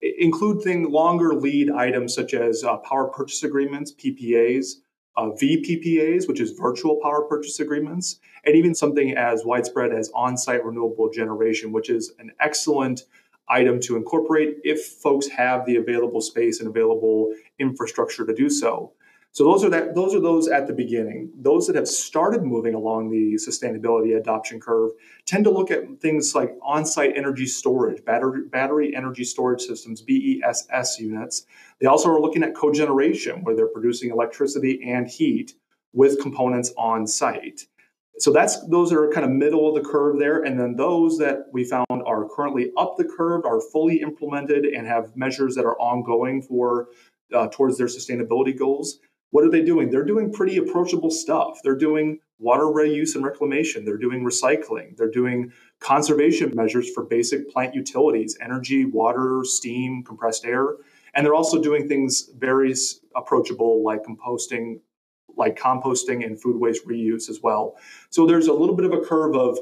include 0.01 0.61
things 0.61 0.89
longer 0.89 1.33
lead 1.33 1.71
items 1.71 2.13
such 2.13 2.33
as 2.33 2.63
uh, 2.63 2.77
power 2.77 3.07
purchase 3.07 3.43
agreements, 3.43 3.93
PPAs, 3.93 4.75
uh, 5.15 5.29
VPPAs, 5.41 6.27
which 6.27 6.39
is 6.39 6.51
virtual 6.51 6.99
power 7.01 7.23
purchase 7.23 7.59
agreements, 7.59 8.19
and 8.45 8.55
even 8.55 8.75
something 8.75 9.15
as 9.15 9.45
widespread 9.45 9.93
as 9.93 10.11
on 10.13 10.37
site 10.37 10.65
renewable 10.65 11.09
generation, 11.09 11.71
which 11.71 11.89
is 11.89 12.13
an 12.19 12.31
excellent 12.39 13.03
item 13.50 13.79
to 13.81 13.95
incorporate 13.95 14.57
if 14.63 14.85
folks 14.85 15.27
have 15.27 15.65
the 15.65 15.75
available 15.75 16.21
space 16.21 16.59
and 16.59 16.69
available 16.69 17.33
infrastructure 17.59 18.25
to 18.25 18.33
do 18.33 18.50
so. 18.50 18.93
So 19.33 19.45
those 19.45 19.63
are 19.63 19.69
that 19.71 19.95
those 19.95 20.13
are 20.13 20.19
those 20.19 20.47
at 20.47 20.67
the 20.67 20.73
beginning. 20.73 21.31
Those 21.35 21.65
that 21.65 21.75
have 21.75 21.88
started 21.88 22.43
moving 22.43 22.75
along 22.75 23.09
the 23.09 23.33
sustainability 23.33 24.15
adoption 24.15 24.59
curve 24.59 24.91
tend 25.25 25.43
to 25.45 25.50
look 25.50 25.71
at 25.71 26.00
things 26.00 26.35
like 26.35 26.55
on-site 26.62 27.13
energy 27.15 27.47
storage, 27.47 28.05
battery 28.05 28.43
battery 28.47 28.95
energy 28.95 29.23
storage 29.23 29.62
systems, 29.62 30.03
BESS 30.03 31.00
units. 31.00 31.47
They 31.79 31.88
also 31.88 32.09
are 32.09 32.21
looking 32.21 32.43
at 32.43 32.53
cogeneration 32.53 33.43
where 33.43 33.55
they're 33.55 33.67
producing 33.67 34.12
electricity 34.12 34.79
and 34.88 35.07
heat 35.07 35.55
with 35.93 36.21
components 36.21 36.71
on 36.77 37.07
site. 37.07 37.65
So 38.20 38.32
that's 38.32 38.65
those 38.67 38.93
are 38.93 39.10
kind 39.10 39.25
of 39.25 39.32
middle 39.32 39.67
of 39.67 39.82
the 39.82 39.89
curve 39.89 40.20
there 40.20 40.43
and 40.43 40.60
then 40.60 40.75
those 40.75 41.17
that 41.17 41.46
we 41.51 41.63
found 41.63 41.86
are 41.89 42.27
currently 42.29 42.72
up 42.77 42.96
the 42.98 43.05
curve 43.05 43.43
are 43.46 43.60
fully 43.60 44.01
implemented 44.01 44.65
and 44.65 44.86
have 44.86 45.15
measures 45.15 45.55
that 45.55 45.65
are 45.65 45.77
ongoing 45.79 46.41
for 46.41 46.89
uh, 47.34 47.48
towards 47.51 47.77
their 47.77 47.88
sustainability 47.88 48.58
goals 48.58 49.00
what 49.34 49.43
are 49.43 49.50
they 49.50 49.63
doing? 49.63 49.89
They're 49.89 50.05
doing 50.05 50.32
pretty 50.32 50.58
approachable 50.58 51.10
stuff. 51.10 51.60
They're 51.63 51.75
doing 51.75 52.20
water 52.38 52.65
reuse 52.65 53.15
and 53.15 53.25
reclamation. 53.25 53.84
They're 53.84 53.98
doing 53.98 54.24
recycling. 54.24 54.96
They're 54.96 55.10
doing 55.10 55.51
conservation 55.79 56.51
measures 56.53 56.91
for 56.93 57.03
basic 57.03 57.51
plant 57.51 57.74
utilities, 57.74 58.38
energy, 58.39 58.86
water, 58.86 59.41
steam, 59.43 60.03
compressed 60.03 60.46
air. 60.46 60.75
And 61.15 61.25
they're 61.25 61.34
also 61.34 61.60
doing 61.60 61.88
things 61.88 62.29
very 62.38 62.75
approachable 63.15 63.84
like 63.84 64.03
composting, 64.03 64.82
like 65.37 65.57
composting 65.57 66.25
and 66.25 66.41
food 66.41 66.59
waste 66.59 66.85
reuse 66.87 67.29
as 67.29 67.39
well. 67.41 67.75
So 68.09 68.25
there's 68.25 68.47
a 68.47 68.53
little 68.53 68.75
bit 68.75 68.85
of 68.85 68.93
a 68.93 69.01
curve 69.01 69.35
of 69.35 69.57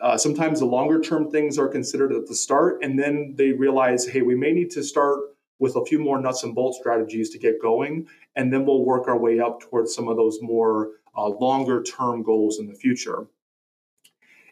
uh, 0.00 0.16
sometimes 0.16 0.60
the 0.60 0.66
longer 0.66 1.00
term 1.00 1.30
things 1.30 1.58
are 1.58 1.68
considered 1.68 2.12
at 2.12 2.26
the 2.26 2.34
start, 2.34 2.82
and 2.82 2.98
then 2.98 3.34
they 3.36 3.50
realize, 3.52 4.06
hey, 4.06 4.22
we 4.22 4.36
may 4.36 4.52
need 4.52 4.70
to 4.70 4.82
start 4.82 5.18
with 5.58 5.74
a 5.74 5.84
few 5.84 5.98
more 5.98 6.20
nuts 6.20 6.44
and 6.44 6.54
bolts 6.54 6.78
strategies 6.78 7.30
to 7.30 7.38
get 7.38 7.60
going. 7.60 8.06
And 8.36 8.52
then 8.52 8.64
we'll 8.64 8.84
work 8.84 9.08
our 9.08 9.18
way 9.18 9.40
up 9.40 9.60
towards 9.60 9.94
some 9.94 10.06
of 10.06 10.16
those 10.16 10.38
more 10.40 10.90
uh, 11.16 11.26
longer 11.28 11.82
term 11.82 12.22
goals 12.22 12.60
in 12.60 12.68
the 12.68 12.74
future. 12.74 13.26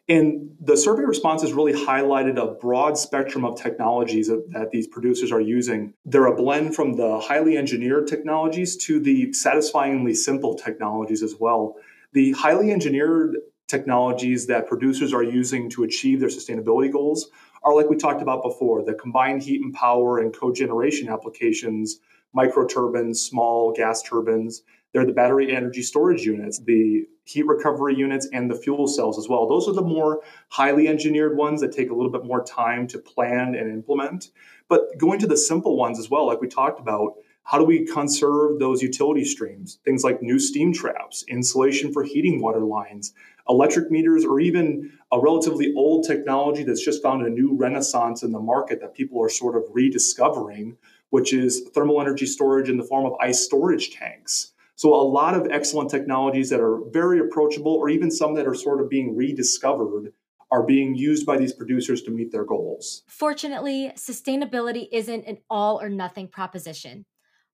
And 0.08 0.56
the 0.60 0.76
survey 0.76 1.02
responses 1.02 1.52
really 1.52 1.72
highlighted 1.72 2.40
a 2.40 2.54
broad 2.54 2.96
spectrum 2.96 3.44
of 3.44 3.60
technologies 3.60 4.28
that, 4.28 4.44
that, 4.52 4.70
these 4.70 4.86
producers 4.86 5.32
are 5.32 5.40
using. 5.40 5.94
They're 6.04 6.26
a 6.26 6.36
blend 6.36 6.76
from 6.76 6.94
the 6.94 7.18
highly 7.18 7.56
engineered 7.56 8.06
technologies 8.06 8.76
to 8.84 9.00
the 9.00 9.32
satisfyingly 9.32 10.14
simple 10.14 10.54
technologies 10.54 11.25
as 11.25 11.34
well. 11.40 11.75
The 12.12 12.32
highly 12.32 12.70
engineered 12.70 13.36
technologies 13.66 14.46
that 14.46 14.68
producers 14.68 15.12
are 15.12 15.25
using 15.25 15.68
to 15.70 15.82
achieve 15.82 16.20
their 16.20 16.28
sustainability 16.28 16.92
goals 16.92 17.28
are 17.64 17.75
like 17.75 17.90
we 17.90 17.96
talked 17.96 18.22
about 18.22 18.44
before 18.44 18.84
the 18.84 18.94
combined 18.94 19.42
heat 19.42 19.60
and 19.60 19.75
power 19.75 20.20
and 20.20 20.32
cogeneration 20.32 21.12
applications, 21.12 21.98
microturbines, 22.34 23.16
small 23.16 23.72
gas 23.72 24.02
turbines. 24.02 24.62
They're 24.97 25.05
the 25.05 25.12
battery 25.12 25.55
energy 25.55 25.83
storage 25.83 26.23
units, 26.23 26.59
the 26.59 27.05
heat 27.25 27.47
recovery 27.47 27.95
units, 27.95 28.26
and 28.33 28.50
the 28.50 28.55
fuel 28.55 28.87
cells 28.87 29.19
as 29.19 29.29
well. 29.29 29.47
Those 29.47 29.69
are 29.69 29.75
the 29.75 29.83
more 29.83 30.23
highly 30.49 30.88
engineered 30.88 31.37
ones 31.37 31.61
that 31.61 31.71
take 31.71 31.91
a 31.91 31.95
little 31.95 32.11
bit 32.11 32.25
more 32.25 32.43
time 32.43 32.87
to 32.87 32.99
plan 32.99 33.55
and 33.55 33.71
implement. 33.71 34.31
But 34.71 34.97
going 34.97 35.19
to 35.19 35.26
the 35.26 35.37
simple 35.37 35.76
ones 35.76 35.99
as 35.99 36.09
well, 36.09 36.26
like 36.26 36.41
we 36.41 36.49
talked 36.49 36.81
about, 36.81 37.12
how 37.43 37.59
do 37.59 37.65
we 37.65 37.85
conserve 37.85 38.59
those 38.59 38.81
utility 38.81 39.26
streams? 39.26 39.81
Things 39.85 40.03
like 40.03 40.23
new 40.23 40.38
steam 40.38 40.73
traps, 40.73 41.26
insulation 41.29 41.93
for 41.93 42.03
heating 42.03 42.41
water 42.41 42.61
lines, 42.61 43.12
electric 43.50 43.91
meters, 43.91 44.25
or 44.25 44.41
even 44.41 44.91
a 45.12 45.21
relatively 45.21 45.75
old 45.76 46.07
technology 46.07 46.62
that's 46.62 46.83
just 46.83 47.03
found 47.03 47.21
a 47.26 47.29
new 47.29 47.55
renaissance 47.55 48.23
in 48.23 48.33
the 48.33 48.41
market 48.41 48.81
that 48.81 48.95
people 48.95 49.23
are 49.23 49.29
sort 49.29 49.57
of 49.57 49.65
rediscovering, 49.75 50.79
which 51.11 51.35
is 51.35 51.69
thermal 51.75 52.00
energy 52.00 52.25
storage 52.25 52.71
in 52.71 52.79
the 52.79 52.83
form 52.83 53.05
of 53.05 53.12
ice 53.21 53.45
storage 53.45 53.91
tanks. 53.91 54.55
So, 54.76 54.95
a 54.95 55.02
lot 55.02 55.35
of 55.35 55.49
excellent 55.50 55.90
technologies 55.90 56.50
that 56.50 56.61
are 56.61 56.80
very 56.90 57.18
approachable, 57.18 57.73
or 57.73 57.88
even 57.88 58.11
some 58.11 58.35
that 58.35 58.47
are 58.47 58.54
sort 58.54 58.80
of 58.80 58.90
being 58.90 59.16
rediscovered, 59.16 60.12
are 60.50 60.62
being 60.62 60.95
used 60.95 61.26
by 61.26 61.38
these 61.38 61.52
producers 61.52 62.02
to 62.02 62.11
meet 62.11 62.30
their 62.30 62.45
goals. 62.45 63.02
Fortunately, 63.09 63.90
sustainability 63.97 64.87
isn't 64.92 65.25
an 65.25 65.38
all 65.50 65.80
or 65.80 65.88
nothing 65.88 66.28
proposition. 66.28 67.06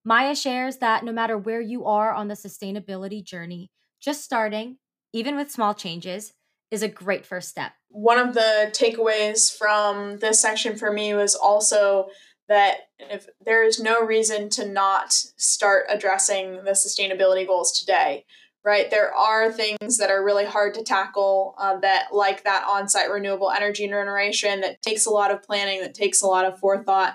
Maya 0.04 0.34
shares 0.34 0.78
that 0.78 1.04
no 1.04 1.12
matter 1.12 1.38
where 1.38 1.60
you 1.60 1.86
are 1.86 2.12
on 2.12 2.28
the 2.28 2.34
sustainability 2.34 3.24
journey, 3.24 3.70
just 4.00 4.24
starting, 4.24 4.78
even 5.12 5.36
with 5.36 5.50
small 5.50 5.74
changes, 5.74 6.32
is 6.72 6.82
a 6.82 6.88
great 6.88 7.24
first 7.24 7.50
step. 7.50 7.72
One 7.88 8.18
of 8.18 8.34
the 8.34 8.70
takeaways 8.72 9.56
from 9.56 10.18
this 10.18 10.40
section 10.40 10.76
for 10.76 10.92
me 10.92 11.14
was 11.14 11.34
also 11.34 12.08
that 12.52 12.88
if 12.98 13.26
there 13.44 13.64
is 13.64 13.80
no 13.80 14.04
reason 14.04 14.50
to 14.50 14.68
not 14.68 15.12
start 15.12 15.86
addressing 15.88 16.64
the 16.64 16.72
sustainability 16.72 17.46
goals 17.46 17.72
today 17.72 18.24
right 18.62 18.90
there 18.90 19.12
are 19.14 19.50
things 19.50 19.96
that 19.96 20.10
are 20.10 20.24
really 20.24 20.44
hard 20.44 20.74
to 20.74 20.82
tackle 20.82 21.54
uh, 21.58 21.76
that 21.78 22.08
like 22.12 22.44
that 22.44 22.64
on-site 22.70 23.10
renewable 23.10 23.50
energy 23.50 23.86
generation 23.86 24.60
that 24.60 24.80
takes 24.82 25.06
a 25.06 25.10
lot 25.10 25.30
of 25.30 25.42
planning 25.42 25.80
that 25.80 25.94
takes 25.94 26.20
a 26.20 26.26
lot 26.26 26.44
of 26.44 26.58
forethought 26.58 27.14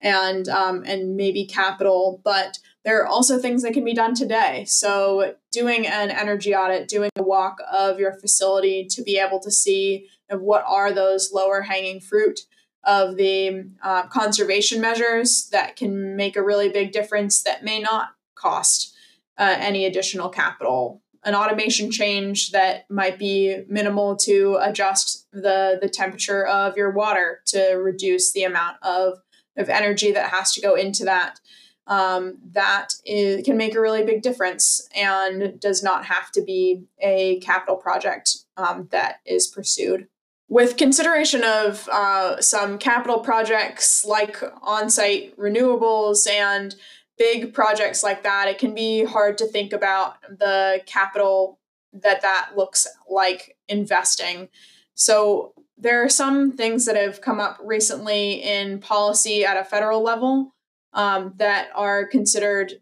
and 0.00 0.48
um, 0.48 0.82
and 0.86 1.16
maybe 1.16 1.44
capital 1.44 2.20
but 2.24 2.58
there 2.84 3.02
are 3.02 3.06
also 3.06 3.38
things 3.38 3.62
that 3.64 3.74
can 3.74 3.84
be 3.84 3.92
done 3.92 4.14
today. 4.14 4.64
So, 4.66 5.34
doing 5.52 5.86
an 5.86 6.10
energy 6.10 6.54
audit, 6.54 6.88
doing 6.88 7.10
a 7.16 7.22
walk 7.22 7.58
of 7.70 7.98
your 7.98 8.14
facility 8.14 8.86
to 8.92 9.02
be 9.02 9.18
able 9.18 9.40
to 9.40 9.50
see 9.50 10.08
what 10.30 10.64
are 10.66 10.90
those 10.90 11.30
lower 11.30 11.60
hanging 11.60 12.00
fruit 12.00 12.40
of 12.88 13.16
the 13.16 13.70
uh, 13.82 14.06
conservation 14.06 14.80
measures 14.80 15.50
that 15.52 15.76
can 15.76 16.16
make 16.16 16.36
a 16.36 16.42
really 16.42 16.70
big 16.70 16.90
difference 16.90 17.42
that 17.42 17.62
may 17.62 17.78
not 17.78 18.08
cost 18.34 18.96
uh, 19.36 19.56
any 19.58 19.84
additional 19.84 20.30
capital. 20.30 21.02
An 21.22 21.34
automation 21.34 21.90
change 21.90 22.50
that 22.52 22.90
might 22.90 23.18
be 23.18 23.62
minimal 23.68 24.16
to 24.16 24.58
adjust 24.62 25.26
the, 25.32 25.78
the 25.80 25.88
temperature 25.90 26.46
of 26.46 26.78
your 26.78 26.90
water 26.90 27.42
to 27.48 27.74
reduce 27.74 28.32
the 28.32 28.44
amount 28.44 28.78
of, 28.82 29.18
of 29.58 29.68
energy 29.68 30.10
that 30.12 30.30
has 30.30 30.54
to 30.54 30.62
go 30.62 30.74
into 30.74 31.04
that 31.04 31.40
um, 31.88 32.38
that 32.52 32.94
is, 33.04 33.44
can 33.44 33.56
make 33.56 33.74
a 33.74 33.80
really 33.80 34.04
big 34.04 34.22
difference 34.22 34.88
and 34.94 35.58
does 35.58 35.82
not 35.82 36.04
have 36.04 36.30
to 36.32 36.42
be 36.42 36.84
a 37.00 37.40
capital 37.40 37.76
project 37.76 38.36
um, 38.56 38.88
that 38.92 39.16
is 39.26 39.46
pursued. 39.46 40.06
With 40.50 40.78
consideration 40.78 41.44
of 41.44 41.86
uh, 41.92 42.40
some 42.40 42.78
capital 42.78 43.20
projects 43.20 44.04
like 44.04 44.42
on 44.62 44.88
site 44.88 45.36
renewables 45.36 46.26
and 46.28 46.74
big 47.18 47.52
projects 47.52 48.02
like 48.02 48.22
that, 48.22 48.48
it 48.48 48.58
can 48.58 48.74
be 48.74 49.04
hard 49.04 49.36
to 49.38 49.46
think 49.46 49.74
about 49.74 50.16
the 50.22 50.80
capital 50.86 51.58
that 51.92 52.22
that 52.22 52.52
looks 52.56 52.86
like 53.10 53.56
investing. 53.68 54.48
So, 54.94 55.52
there 55.80 56.02
are 56.02 56.08
some 56.08 56.52
things 56.52 56.86
that 56.86 56.96
have 56.96 57.20
come 57.20 57.38
up 57.38 57.58
recently 57.62 58.42
in 58.42 58.80
policy 58.80 59.44
at 59.44 59.56
a 59.56 59.62
federal 59.62 60.02
level 60.02 60.52
um, 60.92 61.34
that 61.36 61.68
are 61.74 62.04
considered 62.04 62.72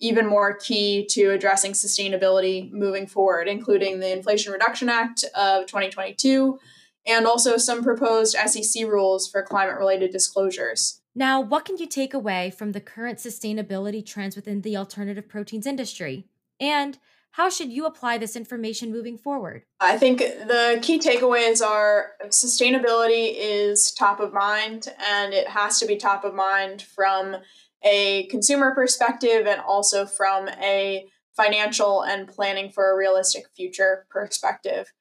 even 0.00 0.26
more 0.26 0.54
key 0.54 1.06
to 1.06 1.30
addressing 1.30 1.72
sustainability 1.72 2.70
moving 2.70 3.06
forward, 3.06 3.48
including 3.48 4.00
the 4.00 4.12
Inflation 4.12 4.52
Reduction 4.52 4.90
Act 4.90 5.24
of 5.34 5.66
2022 5.66 6.58
and 7.06 7.26
also 7.26 7.56
some 7.56 7.82
proposed 7.82 8.36
SEC 8.36 8.86
rules 8.86 9.28
for 9.28 9.42
climate 9.42 9.78
related 9.78 10.10
disclosures. 10.10 11.00
Now, 11.14 11.40
what 11.40 11.64
can 11.64 11.78
you 11.78 11.86
take 11.86 12.12
away 12.12 12.50
from 12.50 12.72
the 12.72 12.80
current 12.80 13.18
sustainability 13.18 14.04
trends 14.04 14.36
within 14.36 14.60
the 14.60 14.76
alternative 14.76 15.28
proteins 15.28 15.66
industry? 15.66 16.26
And 16.60 16.98
how 17.32 17.50
should 17.50 17.70
you 17.70 17.84
apply 17.84 18.18
this 18.18 18.34
information 18.34 18.90
moving 18.90 19.18
forward? 19.18 19.64
I 19.78 19.98
think 19.98 20.18
the 20.20 20.78
key 20.80 20.98
takeaways 20.98 21.64
are 21.64 22.12
sustainability 22.28 23.34
is 23.36 23.92
top 23.92 24.20
of 24.20 24.32
mind, 24.32 24.88
and 25.06 25.34
it 25.34 25.48
has 25.48 25.78
to 25.80 25.86
be 25.86 25.96
top 25.96 26.24
of 26.24 26.34
mind 26.34 26.82
from 26.82 27.36
a 27.82 28.26
consumer 28.28 28.74
perspective 28.74 29.46
and 29.46 29.60
also 29.60 30.06
from 30.06 30.48
a 30.48 31.06
financial 31.36 32.02
and 32.02 32.26
planning 32.26 32.70
for 32.70 32.90
a 32.90 32.96
realistic 32.96 33.44
future 33.54 34.06
perspective. 34.08 34.92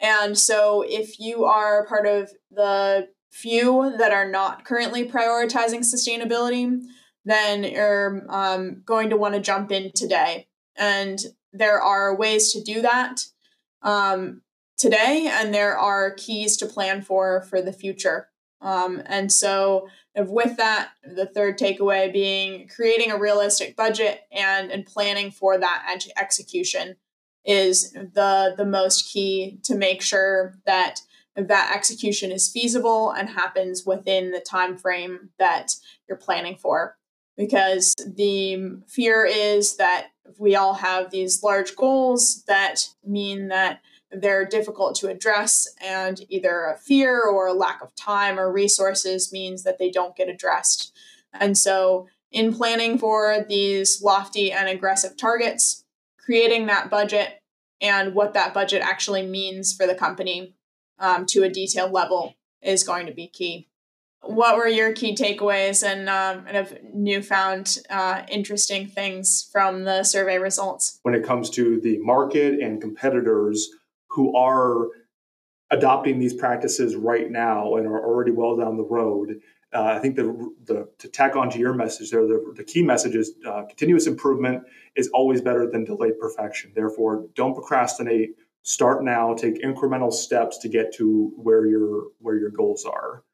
And 0.00 0.36
so, 0.36 0.84
if 0.86 1.20
you 1.20 1.44
are 1.44 1.86
part 1.86 2.06
of 2.06 2.30
the 2.50 3.08
few 3.30 3.94
that 3.98 4.12
are 4.12 4.28
not 4.28 4.64
currently 4.64 5.08
prioritizing 5.08 5.80
sustainability, 5.80 6.80
then 7.24 7.64
you're 7.64 8.24
um, 8.28 8.82
going 8.84 9.10
to 9.10 9.16
want 9.16 9.34
to 9.34 9.40
jump 9.40 9.72
in 9.72 9.90
today. 9.92 10.46
And 10.76 11.18
there 11.52 11.80
are 11.80 12.16
ways 12.16 12.52
to 12.52 12.62
do 12.62 12.82
that 12.82 13.24
um, 13.82 14.42
today, 14.76 15.28
and 15.30 15.54
there 15.54 15.76
are 15.76 16.14
keys 16.14 16.56
to 16.58 16.66
plan 16.66 17.02
for 17.02 17.42
for 17.42 17.62
the 17.62 17.72
future. 17.72 18.28
Um, 18.60 19.02
and 19.06 19.30
so, 19.30 19.88
with 20.16 20.56
that, 20.56 20.90
the 21.04 21.26
third 21.26 21.58
takeaway 21.58 22.12
being 22.12 22.68
creating 22.68 23.10
a 23.10 23.18
realistic 23.18 23.76
budget 23.76 24.20
and, 24.32 24.70
and 24.70 24.86
planning 24.86 25.30
for 25.30 25.58
that 25.58 25.98
execution 26.16 26.96
is 27.44 27.92
the 27.92 28.54
the 28.56 28.64
most 28.64 29.12
key 29.12 29.58
to 29.64 29.74
make 29.74 30.02
sure 30.02 30.54
that 30.66 31.00
that 31.36 31.72
execution 31.74 32.30
is 32.30 32.48
feasible 32.48 33.10
and 33.10 33.28
happens 33.28 33.84
within 33.84 34.30
the 34.30 34.40
time 34.40 34.76
frame 34.76 35.30
that 35.38 35.74
you're 36.08 36.16
planning 36.16 36.56
for. 36.56 36.96
Because 37.36 37.94
the 37.98 38.78
fear 38.86 39.24
is 39.24 39.76
that 39.76 40.08
we 40.38 40.54
all 40.54 40.74
have 40.74 41.10
these 41.10 41.42
large 41.42 41.74
goals 41.74 42.44
that 42.46 42.88
mean 43.04 43.48
that 43.48 43.80
they're 44.12 44.46
difficult 44.46 44.94
to 44.96 45.08
address 45.08 45.66
and 45.84 46.24
either 46.28 46.66
a 46.66 46.78
fear 46.78 47.20
or 47.20 47.48
a 47.48 47.52
lack 47.52 47.82
of 47.82 47.94
time 47.96 48.38
or 48.38 48.52
resources 48.52 49.32
means 49.32 49.64
that 49.64 49.78
they 49.78 49.90
don't 49.90 50.14
get 50.14 50.28
addressed. 50.28 50.96
And 51.32 51.58
so 51.58 52.06
in 52.30 52.54
planning 52.54 52.98
for 52.98 53.44
these 53.48 54.00
lofty 54.02 54.52
and 54.52 54.68
aggressive 54.68 55.16
targets 55.16 55.83
creating 56.24 56.66
that 56.66 56.90
budget 56.90 57.40
and 57.80 58.14
what 58.14 58.34
that 58.34 58.54
budget 58.54 58.82
actually 58.82 59.26
means 59.26 59.72
for 59.72 59.86
the 59.86 59.94
company 59.94 60.54
um, 60.98 61.26
to 61.26 61.42
a 61.42 61.48
detailed 61.48 61.92
level 61.92 62.34
is 62.62 62.82
going 62.84 63.06
to 63.06 63.12
be 63.12 63.26
key. 63.26 63.68
What 64.22 64.56
were 64.56 64.68
your 64.68 64.94
key 64.94 65.14
takeaways 65.14 65.86
and 65.86 66.08
um, 66.08 66.44
kind 66.44 66.56
of 66.56 66.74
newfound 66.94 67.78
uh, 67.90 68.22
interesting 68.30 68.86
things 68.86 69.48
from 69.52 69.84
the 69.84 70.02
survey 70.02 70.38
results? 70.38 70.98
When 71.02 71.14
it 71.14 71.24
comes 71.24 71.50
to 71.50 71.78
the 71.80 71.98
market 71.98 72.58
and 72.60 72.80
competitors 72.80 73.68
who 74.08 74.34
are 74.34 74.88
adopting 75.70 76.18
these 76.18 76.32
practices 76.32 76.96
right 76.96 77.30
now 77.30 77.74
and 77.76 77.86
are 77.86 78.02
already 78.02 78.30
well 78.30 78.56
down 78.56 78.78
the 78.78 78.84
road, 78.84 79.40
uh, 79.74 79.82
I 79.82 79.98
think 79.98 80.16
the, 80.16 80.54
the 80.64 80.88
to 80.98 81.08
tack 81.08 81.34
onto 81.34 81.58
your 81.58 81.74
message 81.74 82.10
there, 82.10 82.26
the, 82.26 82.52
the 82.56 82.64
key 82.64 82.82
message 82.82 83.16
is 83.16 83.32
uh, 83.46 83.64
continuous 83.64 84.06
improvement 84.06 84.62
is 84.94 85.08
always 85.08 85.40
better 85.40 85.68
than 85.70 85.84
delayed 85.84 86.18
perfection. 86.18 86.72
Therefore, 86.74 87.26
don't 87.34 87.54
procrastinate. 87.54 88.36
Start 88.62 89.04
now. 89.04 89.34
Take 89.34 89.62
incremental 89.62 90.12
steps 90.12 90.58
to 90.58 90.68
get 90.68 90.94
to 90.94 91.32
where 91.36 91.66
your 91.66 92.04
where 92.20 92.36
your 92.36 92.50
goals 92.50 92.84
are. 92.84 93.24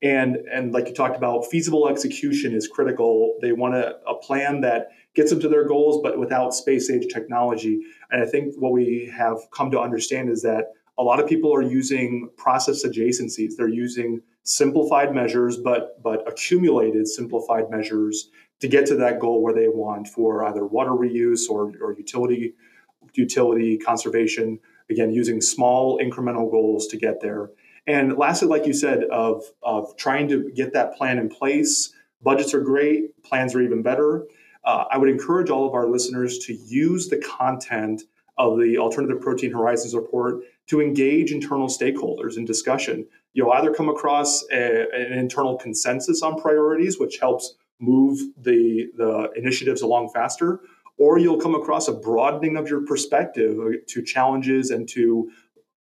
And 0.00 0.36
and 0.52 0.72
like 0.72 0.88
you 0.88 0.94
talked 0.94 1.16
about, 1.16 1.46
feasible 1.46 1.88
execution 1.88 2.54
is 2.54 2.68
critical. 2.68 3.36
They 3.42 3.52
want 3.52 3.74
a, 3.74 3.96
a 4.06 4.14
plan 4.14 4.60
that 4.60 4.88
gets 5.14 5.30
them 5.30 5.40
to 5.40 5.48
their 5.48 5.66
goals, 5.66 6.00
but 6.02 6.18
without 6.18 6.54
space 6.54 6.88
age 6.88 7.12
technology. 7.12 7.80
And 8.10 8.22
I 8.22 8.26
think 8.26 8.54
what 8.56 8.72
we 8.72 9.12
have 9.14 9.38
come 9.52 9.70
to 9.72 9.80
understand 9.80 10.30
is 10.30 10.42
that 10.42 10.66
a 10.96 11.02
lot 11.02 11.20
of 11.20 11.28
people 11.28 11.52
are 11.54 11.62
using 11.62 12.30
process 12.36 12.86
adjacencies. 12.86 13.56
They're 13.56 13.68
using 13.68 14.20
simplified 14.48 15.14
measures, 15.14 15.58
but 15.58 16.02
but 16.02 16.26
accumulated 16.26 17.06
simplified 17.06 17.70
measures 17.70 18.30
to 18.60 18.66
get 18.66 18.86
to 18.86 18.96
that 18.96 19.20
goal 19.20 19.42
where 19.42 19.54
they 19.54 19.68
want 19.68 20.08
for 20.08 20.44
either 20.46 20.66
water 20.66 20.92
reuse 20.92 21.48
or, 21.50 21.72
or 21.82 21.92
utility 21.92 22.54
utility 23.14 23.76
conservation. 23.76 24.58
Again, 24.90 25.12
using 25.12 25.42
small 25.42 25.98
incremental 25.98 26.50
goals 26.50 26.86
to 26.86 26.96
get 26.96 27.20
there. 27.20 27.50
And 27.86 28.16
lastly, 28.16 28.48
like 28.48 28.66
you 28.66 28.72
said, 28.72 29.04
of 29.04 29.44
of 29.62 29.94
trying 29.98 30.28
to 30.28 30.50
get 30.52 30.72
that 30.72 30.96
plan 30.96 31.18
in 31.18 31.28
place. 31.28 31.92
Budgets 32.22 32.54
are 32.54 32.60
great, 32.60 33.22
plans 33.22 33.54
are 33.54 33.60
even 33.60 33.82
better. 33.82 34.24
Uh, 34.64 34.84
I 34.90 34.98
would 34.98 35.08
encourage 35.08 35.50
all 35.50 35.68
of 35.68 35.74
our 35.74 35.86
listeners 35.86 36.38
to 36.46 36.54
use 36.54 37.08
the 37.08 37.18
content 37.18 38.02
of 38.38 38.58
the 38.58 38.78
Alternative 38.78 39.20
Protein 39.20 39.52
Horizons 39.52 39.94
report 39.94 40.40
to 40.68 40.80
engage 40.80 41.32
internal 41.32 41.68
stakeholders 41.68 42.36
in 42.36 42.44
discussion 42.44 43.06
you'll 43.38 43.52
either 43.52 43.72
come 43.72 43.88
across 43.88 44.44
a, 44.50 44.88
an 44.92 45.16
internal 45.16 45.56
consensus 45.56 46.22
on 46.22 46.40
priorities, 46.40 46.98
which 46.98 47.18
helps 47.18 47.54
move 47.78 48.18
the, 48.36 48.88
the 48.96 49.30
initiatives 49.36 49.80
along 49.80 50.10
faster, 50.12 50.58
or 50.98 51.20
you'll 51.20 51.40
come 51.40 51.54
across 51.54 51.86
a 51.86 51.92
broadening 51.92 52.56
of 52.56 52.68
your 52.68 52.84
perspective 52.84 53.56
uh, 53.60 53.76
to 53.86 54.02
challenges 54.02 54.72
and 54.72 54.88
to 54.88 55.30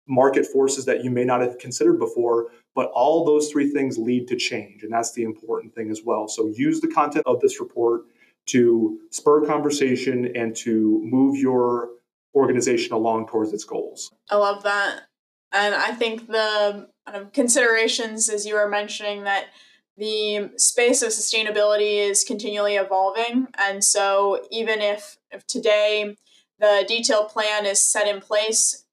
market 0.08 0.44
forces 0.44 0.86
that 0.86 1.04
you 1.04 1.12
may 1.12 1.24
not 1.24 1.40
have 1.40 1.60
considered 1.60 2.00
before. 2.00 2.48
But 2.74 2.90
all 2.96 3.24
those 3.24 3.52
three 3.52 3.70
things 3.70 4.00
lead 4.00 4.28
to 4.30 4.36
change, 4.36 4.82
and 4.82 4.92
that's 4.92 5.14
the 5.14 5.22
important 5.22 5.76
thing 5.76 5.92
as 5.92 6.02
well. 6.04 6.28
So 6.28 6.48
use 6.48 6.82
the 6.82 6.88
content 6.88 7.28
of 7.28 7.42
this 7.42 7.60
report 7.60 8.06
to 8.48 9.00
spur 9.12 9.46
conversation 9.46 10.36
and 10.36 10.56
to 10.56 11.00
move 11.04 11.38
your 11.38 11.90
organization 12.34 12.94
along 12.94 13.28
towards 13.28 13.54
its 13.54 13.64
goals. 13.64 14.12
I 14.32 14.36
love 14.36 14.64
that. 14.64 15.02
And 15.56 15.74
I 15.74 15.94
think 15.94 16.28
the 16.28 16.90
um, 17.08 17.30
considerations, 17.32 18.30
as 18.30 18.46
you 18.46 18.56
were 18.56 18.68
mentioning, 18.68 19.24
that 19.24 19.46
the 19.98 20.52
space 20.58 21.02
of 21.02 21.10
sustainability 21.10 21.98
is 21.98 22.26
continually 22.26 22.76
evolving. 22.76 23.48
And 23.58 23.82
so, 23.82 24.46
even 24.52 24.82
if, 24.82 25.18
if 25.32 25.48
today 25.48 26.18
the 26.60 26.84
detailed 26.86 27.30
plan 27.30 27.66
is 27.66 27.82
set 27.82 28.06
in 28.06 28.20
place, 28.20 28.84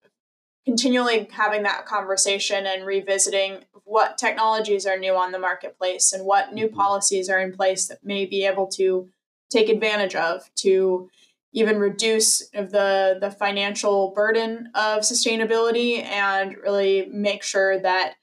continually 0.65 1.29
having 1.33 1.65
that 1.65 1.85
conversation 1.87 2.65
and 2.67 2.87
revisiting 2.87 3.65
what 3.85 4.17
technologies 4.17 4.87
are 4.87 4.97
new 4.97 5.17
on 5.17 5.33
the 5.33 5.39
marketplace 5.41 6.13
and 6.13 6.25
what 6.25 6.55
new 6.55 6.69
mm-hmm. 6.69 6.77
policies 6.77 7.29
are 7.29 7.41
in 7.41 7.53
place 7.53 7.89
that 7.89 8.05
may 8.05 8.25
be 8.25 8.47
able 8.47 8.69
to 8.69 9.09
take 9.51 9.69
advantage 9.69 10.15
of 10.15 10.49
to 10.55 11.11
even 11.53 11.79
reduce 11.79 12.49
the 12.51 13.19
the 13.21 13.31
financial 13.31 14.13
burden 14.15 14.71
of 14.75 15.01
sustainability 15.01 16.03
and 16.05 16.57
really 16.57 17.09
make 17.13 17.43
sure 17.43 17.79
that 17.81 18.15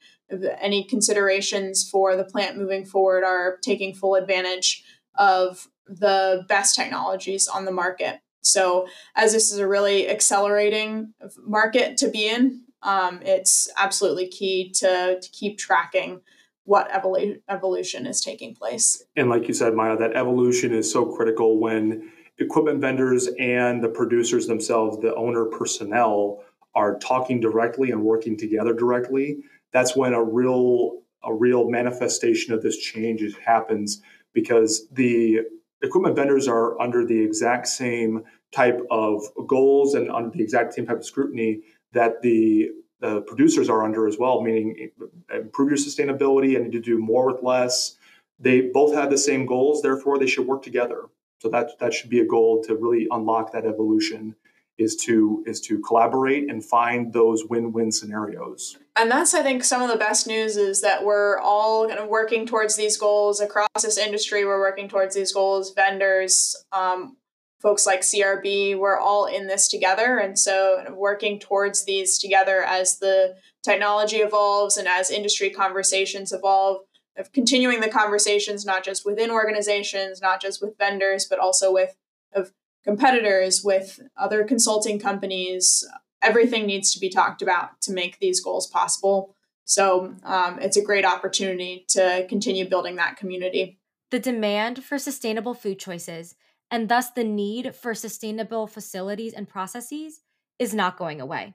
any 0.60 0.84
considerations 0.84 1.88
for 1.88 2.16
the 2.16 2.24
plant 2.24 2.56
moving 2.56 2.84
forward 2.84 3.24
are 3.24 3.58
taking 3.62 3.94
full 3.94 4.14
advantage 4.14 4.84
of 5.16 5.68
the 5.86 6.44
best 6.48 6.76
technologies 6.76 7.48
on 7.48 7.64
the 7.64 7.72
market. 7.72 8.20
So, 8.42 8.86
as 9.16 9.32
this 9.32 9.52
is 9.52 9.58
a 9.58 9.68
really 9.68 10.08
accelerating 10.08 11.12
market 11.44 11.96
to 11.98 12.08
be 12.08 12.28
in, 12.28 12.62
um, 12.82 13.20
it's 13.22 13.68
absolutely 13.76 14.28
key 14.28 14.70
to, 14.76 15.18
to 15.20 15.30
keep 15.30 15.58
tracking 15.58 16.22
what 16.64 16.88
evolu- 16.90 17.40
evolution 17.48 18.06
is 18.06 18.20
taking 18.20 18.54
place. 18.54 19.02
And 19.16 19.28
like 19.28 19.48
you 19.48 19.54
said, 19.54 19.74
Maya, 19.74 19.96
that 19.98 20.16
evolution 20.16 20.72
is 20.72 20.90
so 20.90 21.04
critical 21.04 21.58
when 21.58 22.10
equipment 22.40 22.80
vendors 22.80 23.28
and 23.38 23.82
the 23.82 23.88
producers 23.88 24.46
themselves, 24.46 24.98
the 25.00 25.14
owner 25.14 25.44
personnel, 25.44 26.42
are 26.74 26.98
talking 26.98 27.40
directly 27.40 27.90
and 27.90 28.02
working 28.02 28.36
together 28.36 28.72
directly, 28.72 29.38
that's 29.72 29.96
when 29.96 30.12
a 30.12 30.22
real 30.22 31.02
a 31.22 31.34
real 31.34 31.68
manifestation 31.68 32.54
of 32.54 32.62
this 32.62 32.78
change 32.78 33.22
happens 33.44 34.00
because 34.32 34.88
the 34.90 35.40
equipment 35.82 36.16
vendors 36.16 36.48
are 36.48 36.80
under 36.80 37.04
the 37.04 37.20
exact 37.22 37.66
same 37.68 38.24
type 38.52 38.80
of 38.90 39.22
goals 39.46 39.94
and 39.94 40.10
under 40.10 40.30
the 40.30 40.42
exact 40.42 40.72
same 40.72 40.86
type 40.86 40.96
of 40.96 41.04
scrutiny 41.04 41.60
that 41.92 42.22
the 42.22 42.70
the 43.00 43.22
producers 43.22 43.70
are 43.70 43.82
under 43.82 44.06
as 44.06 44.18
well, 44.18 44.42
meaning 44.42 44.90
improve 45.34 45.70
your 45.70 45.78
sustainability 45.78 46.54
and 46.54 46.64
need 46.64 46.72
to 46.72 46.80
do 46.80 46.98
more 46.98 47.32
with 47.32 47.42
less. 47.42 47.96
They 48.38 48.60
both 48.60 48.94
have 48.94 49.10
the 49.10 49.18
same 49.18 49.46
goals, 49.46 49.82
therefore 49.82 50.18
they 50.18 50.26
should 50.26 50.46
work 50.46 50.62
together. 50.62 51.04
So 51.40 51.48
that 51.48 51.78
that 51.78 51.94
should 51.94 52.10
be 52.10 52.20
a 52.20 52.26
goal 52.26 52.62
to 52.64 52.76
really 52.76 53.08
unlock 53.10 53.52
that 53.52 53.64
evolution 53.64 54.36
is 54.76 54.96
to 54.96 55.42
is 55.46 55.60
to 55.60 55.78
collaborate 55.80 56.50
and 56.50 56.64
find 56.64 57.12
those 57.12 57.44
win-win 57.46 57.90
scenarios. 57.90 58.76
And 58.96 59.10
that's 59.10 59.32
I 59.32 59.42
think 59.42 59.64
some 59.64 59.80
of 59.82 59.90
the 59.90 59.96
best 59.96 60.26
news 60.26 60.56
is 60.56 60.82
that 60.82 61.04
we're 61.04 61.38
all 61.38 61.88
kind 61.88 61.98
of 61.98 62.08
working 62.08 62.46
towards 62.46 62.76
these 62.76 62.98
goals 62.98 63.40
across 63.40 63.68
this 63.82 63.96
industry. 63.96 64.44
We're 64.44 64.60
working 64.60 64.88
towards 64.88 65.14
these 65.14 65.32
goals. 65.32 65.72
Vendors, 65.72 66.54
um, 66.72 67.16
folks 67.60 67.86
like 67.86 68.02
CRB, 68.02 68.78
we're 68.78 68.98
all 68.98 69.24
in 69.24 69.46
this 69.46 69.66
together, 69.68 70.18
and 70.18 70.38
so 70.38 70.94
working 70.94 71.38
towards 71.38 71.84
these 71.84 72.18
together 72.18 72.62
as 72.64 72.98
the 72.98 73.36
technology 73.62 74.18
evolves 74.18 74.76
and 74.76 74.88
as 74.88 75.10
industry 75.10 75.48
conversations 75.48 76.32
evolve 76.32 76.82
of 77.20 77.32
continuing 77.32 77.80
the 77.80 77.88
conversations 77.88 78.64
not 78.64 78.82
just 78.82 79.04
within 79.04 79.30
organizations, 79.30 80.20
not 80.20 80.40
just 80.40 80.60
with 80.60 80.76
vendors, 80.78 81.26
but 81.26 81.38
also 81.38 81.72
with 81.72 81.96
of 82.32 82.52
competitors, 82.82 83.62
with 83.62 84.00
other 84.16 84.44
consulting 84.44 84.98
companies. 84.98 85.86
Everything 86.22 86.66
needs 86.66 86.92
to 86.92 87.00
be 87.00 87.08
talked 87.08 87.42
about 87.42 87.80
to 87.82 87.92
make 87.92 88.18
these 88.18 88.40
goals 88.40 88.66
possible. 88.66 89.34
So 89.64 90.14
um, 90.24 90.58
it's 90.60 90.76
a 90.76 90.84
great 90.84 91.04
opportunity 91.04 91.84
to 91.90 92.26
continue 92.28 92.68
building 92.68 92.96
that 92.96 93.16
community. 93.16 93.78
The 94.10 94.18
demand 94.18 94.82
for 94.82 94.98
sustainable 94.98 95.54
food 95.54 95.78
choices 95.78 96.34
and 96.70 96.88
thus 96.88 97.10
the 97.10 97.24
need 97.24 97.74
for 97.74 97.94
sustainable 97.94 98.66
facilities 98.66 99.32
and 99.32 99.48
processes 99.48 100.20
is 100.58 100.74
not 100.74 100.96
going 100.96 101.20
away. 101.20 101.54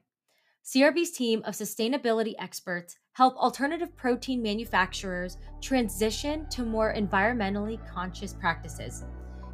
CRB's 0.66 1.12
team 1.12 1.44
of 1.46 1.54
sustainability 1.54 2.34
experts 2.40 2.98
help 3.14 3.38
alternative 3.38 3.96
protein 3.96 4.42
manufacturers 4.42 5.38
transition 5.62 6.50
to 6.50 6.64
more 6.64 6.92
environmentally 6.92 7.80
conscious 7.88 8.34
practices. 8.34 9.04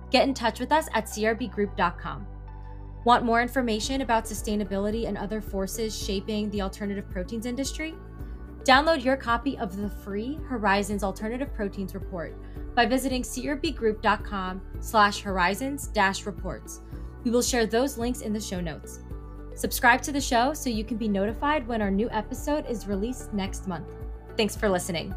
Get 0.09 0.25
in 0.25 0.33
touch 0.33 0.61
with 0.61 0.71
us 0.71 0.87
at 0.93 1.07
crbgroup.com. 1.07 2.25
Want 3.03 3.25
more 3.25 3.41
information 3.41 4.01
about 4.01 4.23
sustainability 4.23 5.05
and 5.07 5.17
other 5.17 5.41
forces 5.41 5.97
shaping 6.01 6.49
the 6.49 6.61
alternative 6.61 7.09
proteins 7.09 7.45
industry? 7.45 7.93
Download 8.63 9.03
your 9.03 9.17
copy 9.17 9.57
of 9.57 9.75
the 9.75 9.89
free 9.89 10.39
Horizons 10.47 11.03
Alternative 11.03 11.53
Proteins 11.53 11.93
Report 11.93 12.37
by 12.73 12.85
visiting 12.85 13.21
crbgroup.com 13.21 14.61
slash 14.79 15.19
horizons 15.19 15.87
dash 15.87 16.25
reports. 16.25 16.79
We 17.25 17.31
will 17.31 17.41
share 17.41 17.65
those 17.65 17.97
links 17.97 18.21
in 18.21 18.31
the 18.31 18.39
show 18.39 18.61
notes. 18.61 19.01
Subscribe 19.55 20.01
to 20.03 20.11
the 20.11 20.21
show 20.21 20.53
so 20.53 20.69
you 20.69 20.83
can 20.83 20.97
be 20.97 21.07
notified 21.07 21.67
when 21.67 21.81
our 21.81 21.91
new 21.91 22.09
episode 22.11 22.65
is 22.67 22.87
released 22.87 23.33
next 23.33 23.67
month. 23.67 23.87
Thanks 24.37 24.55
for 24.55 24.69
listening. 24.69 25.13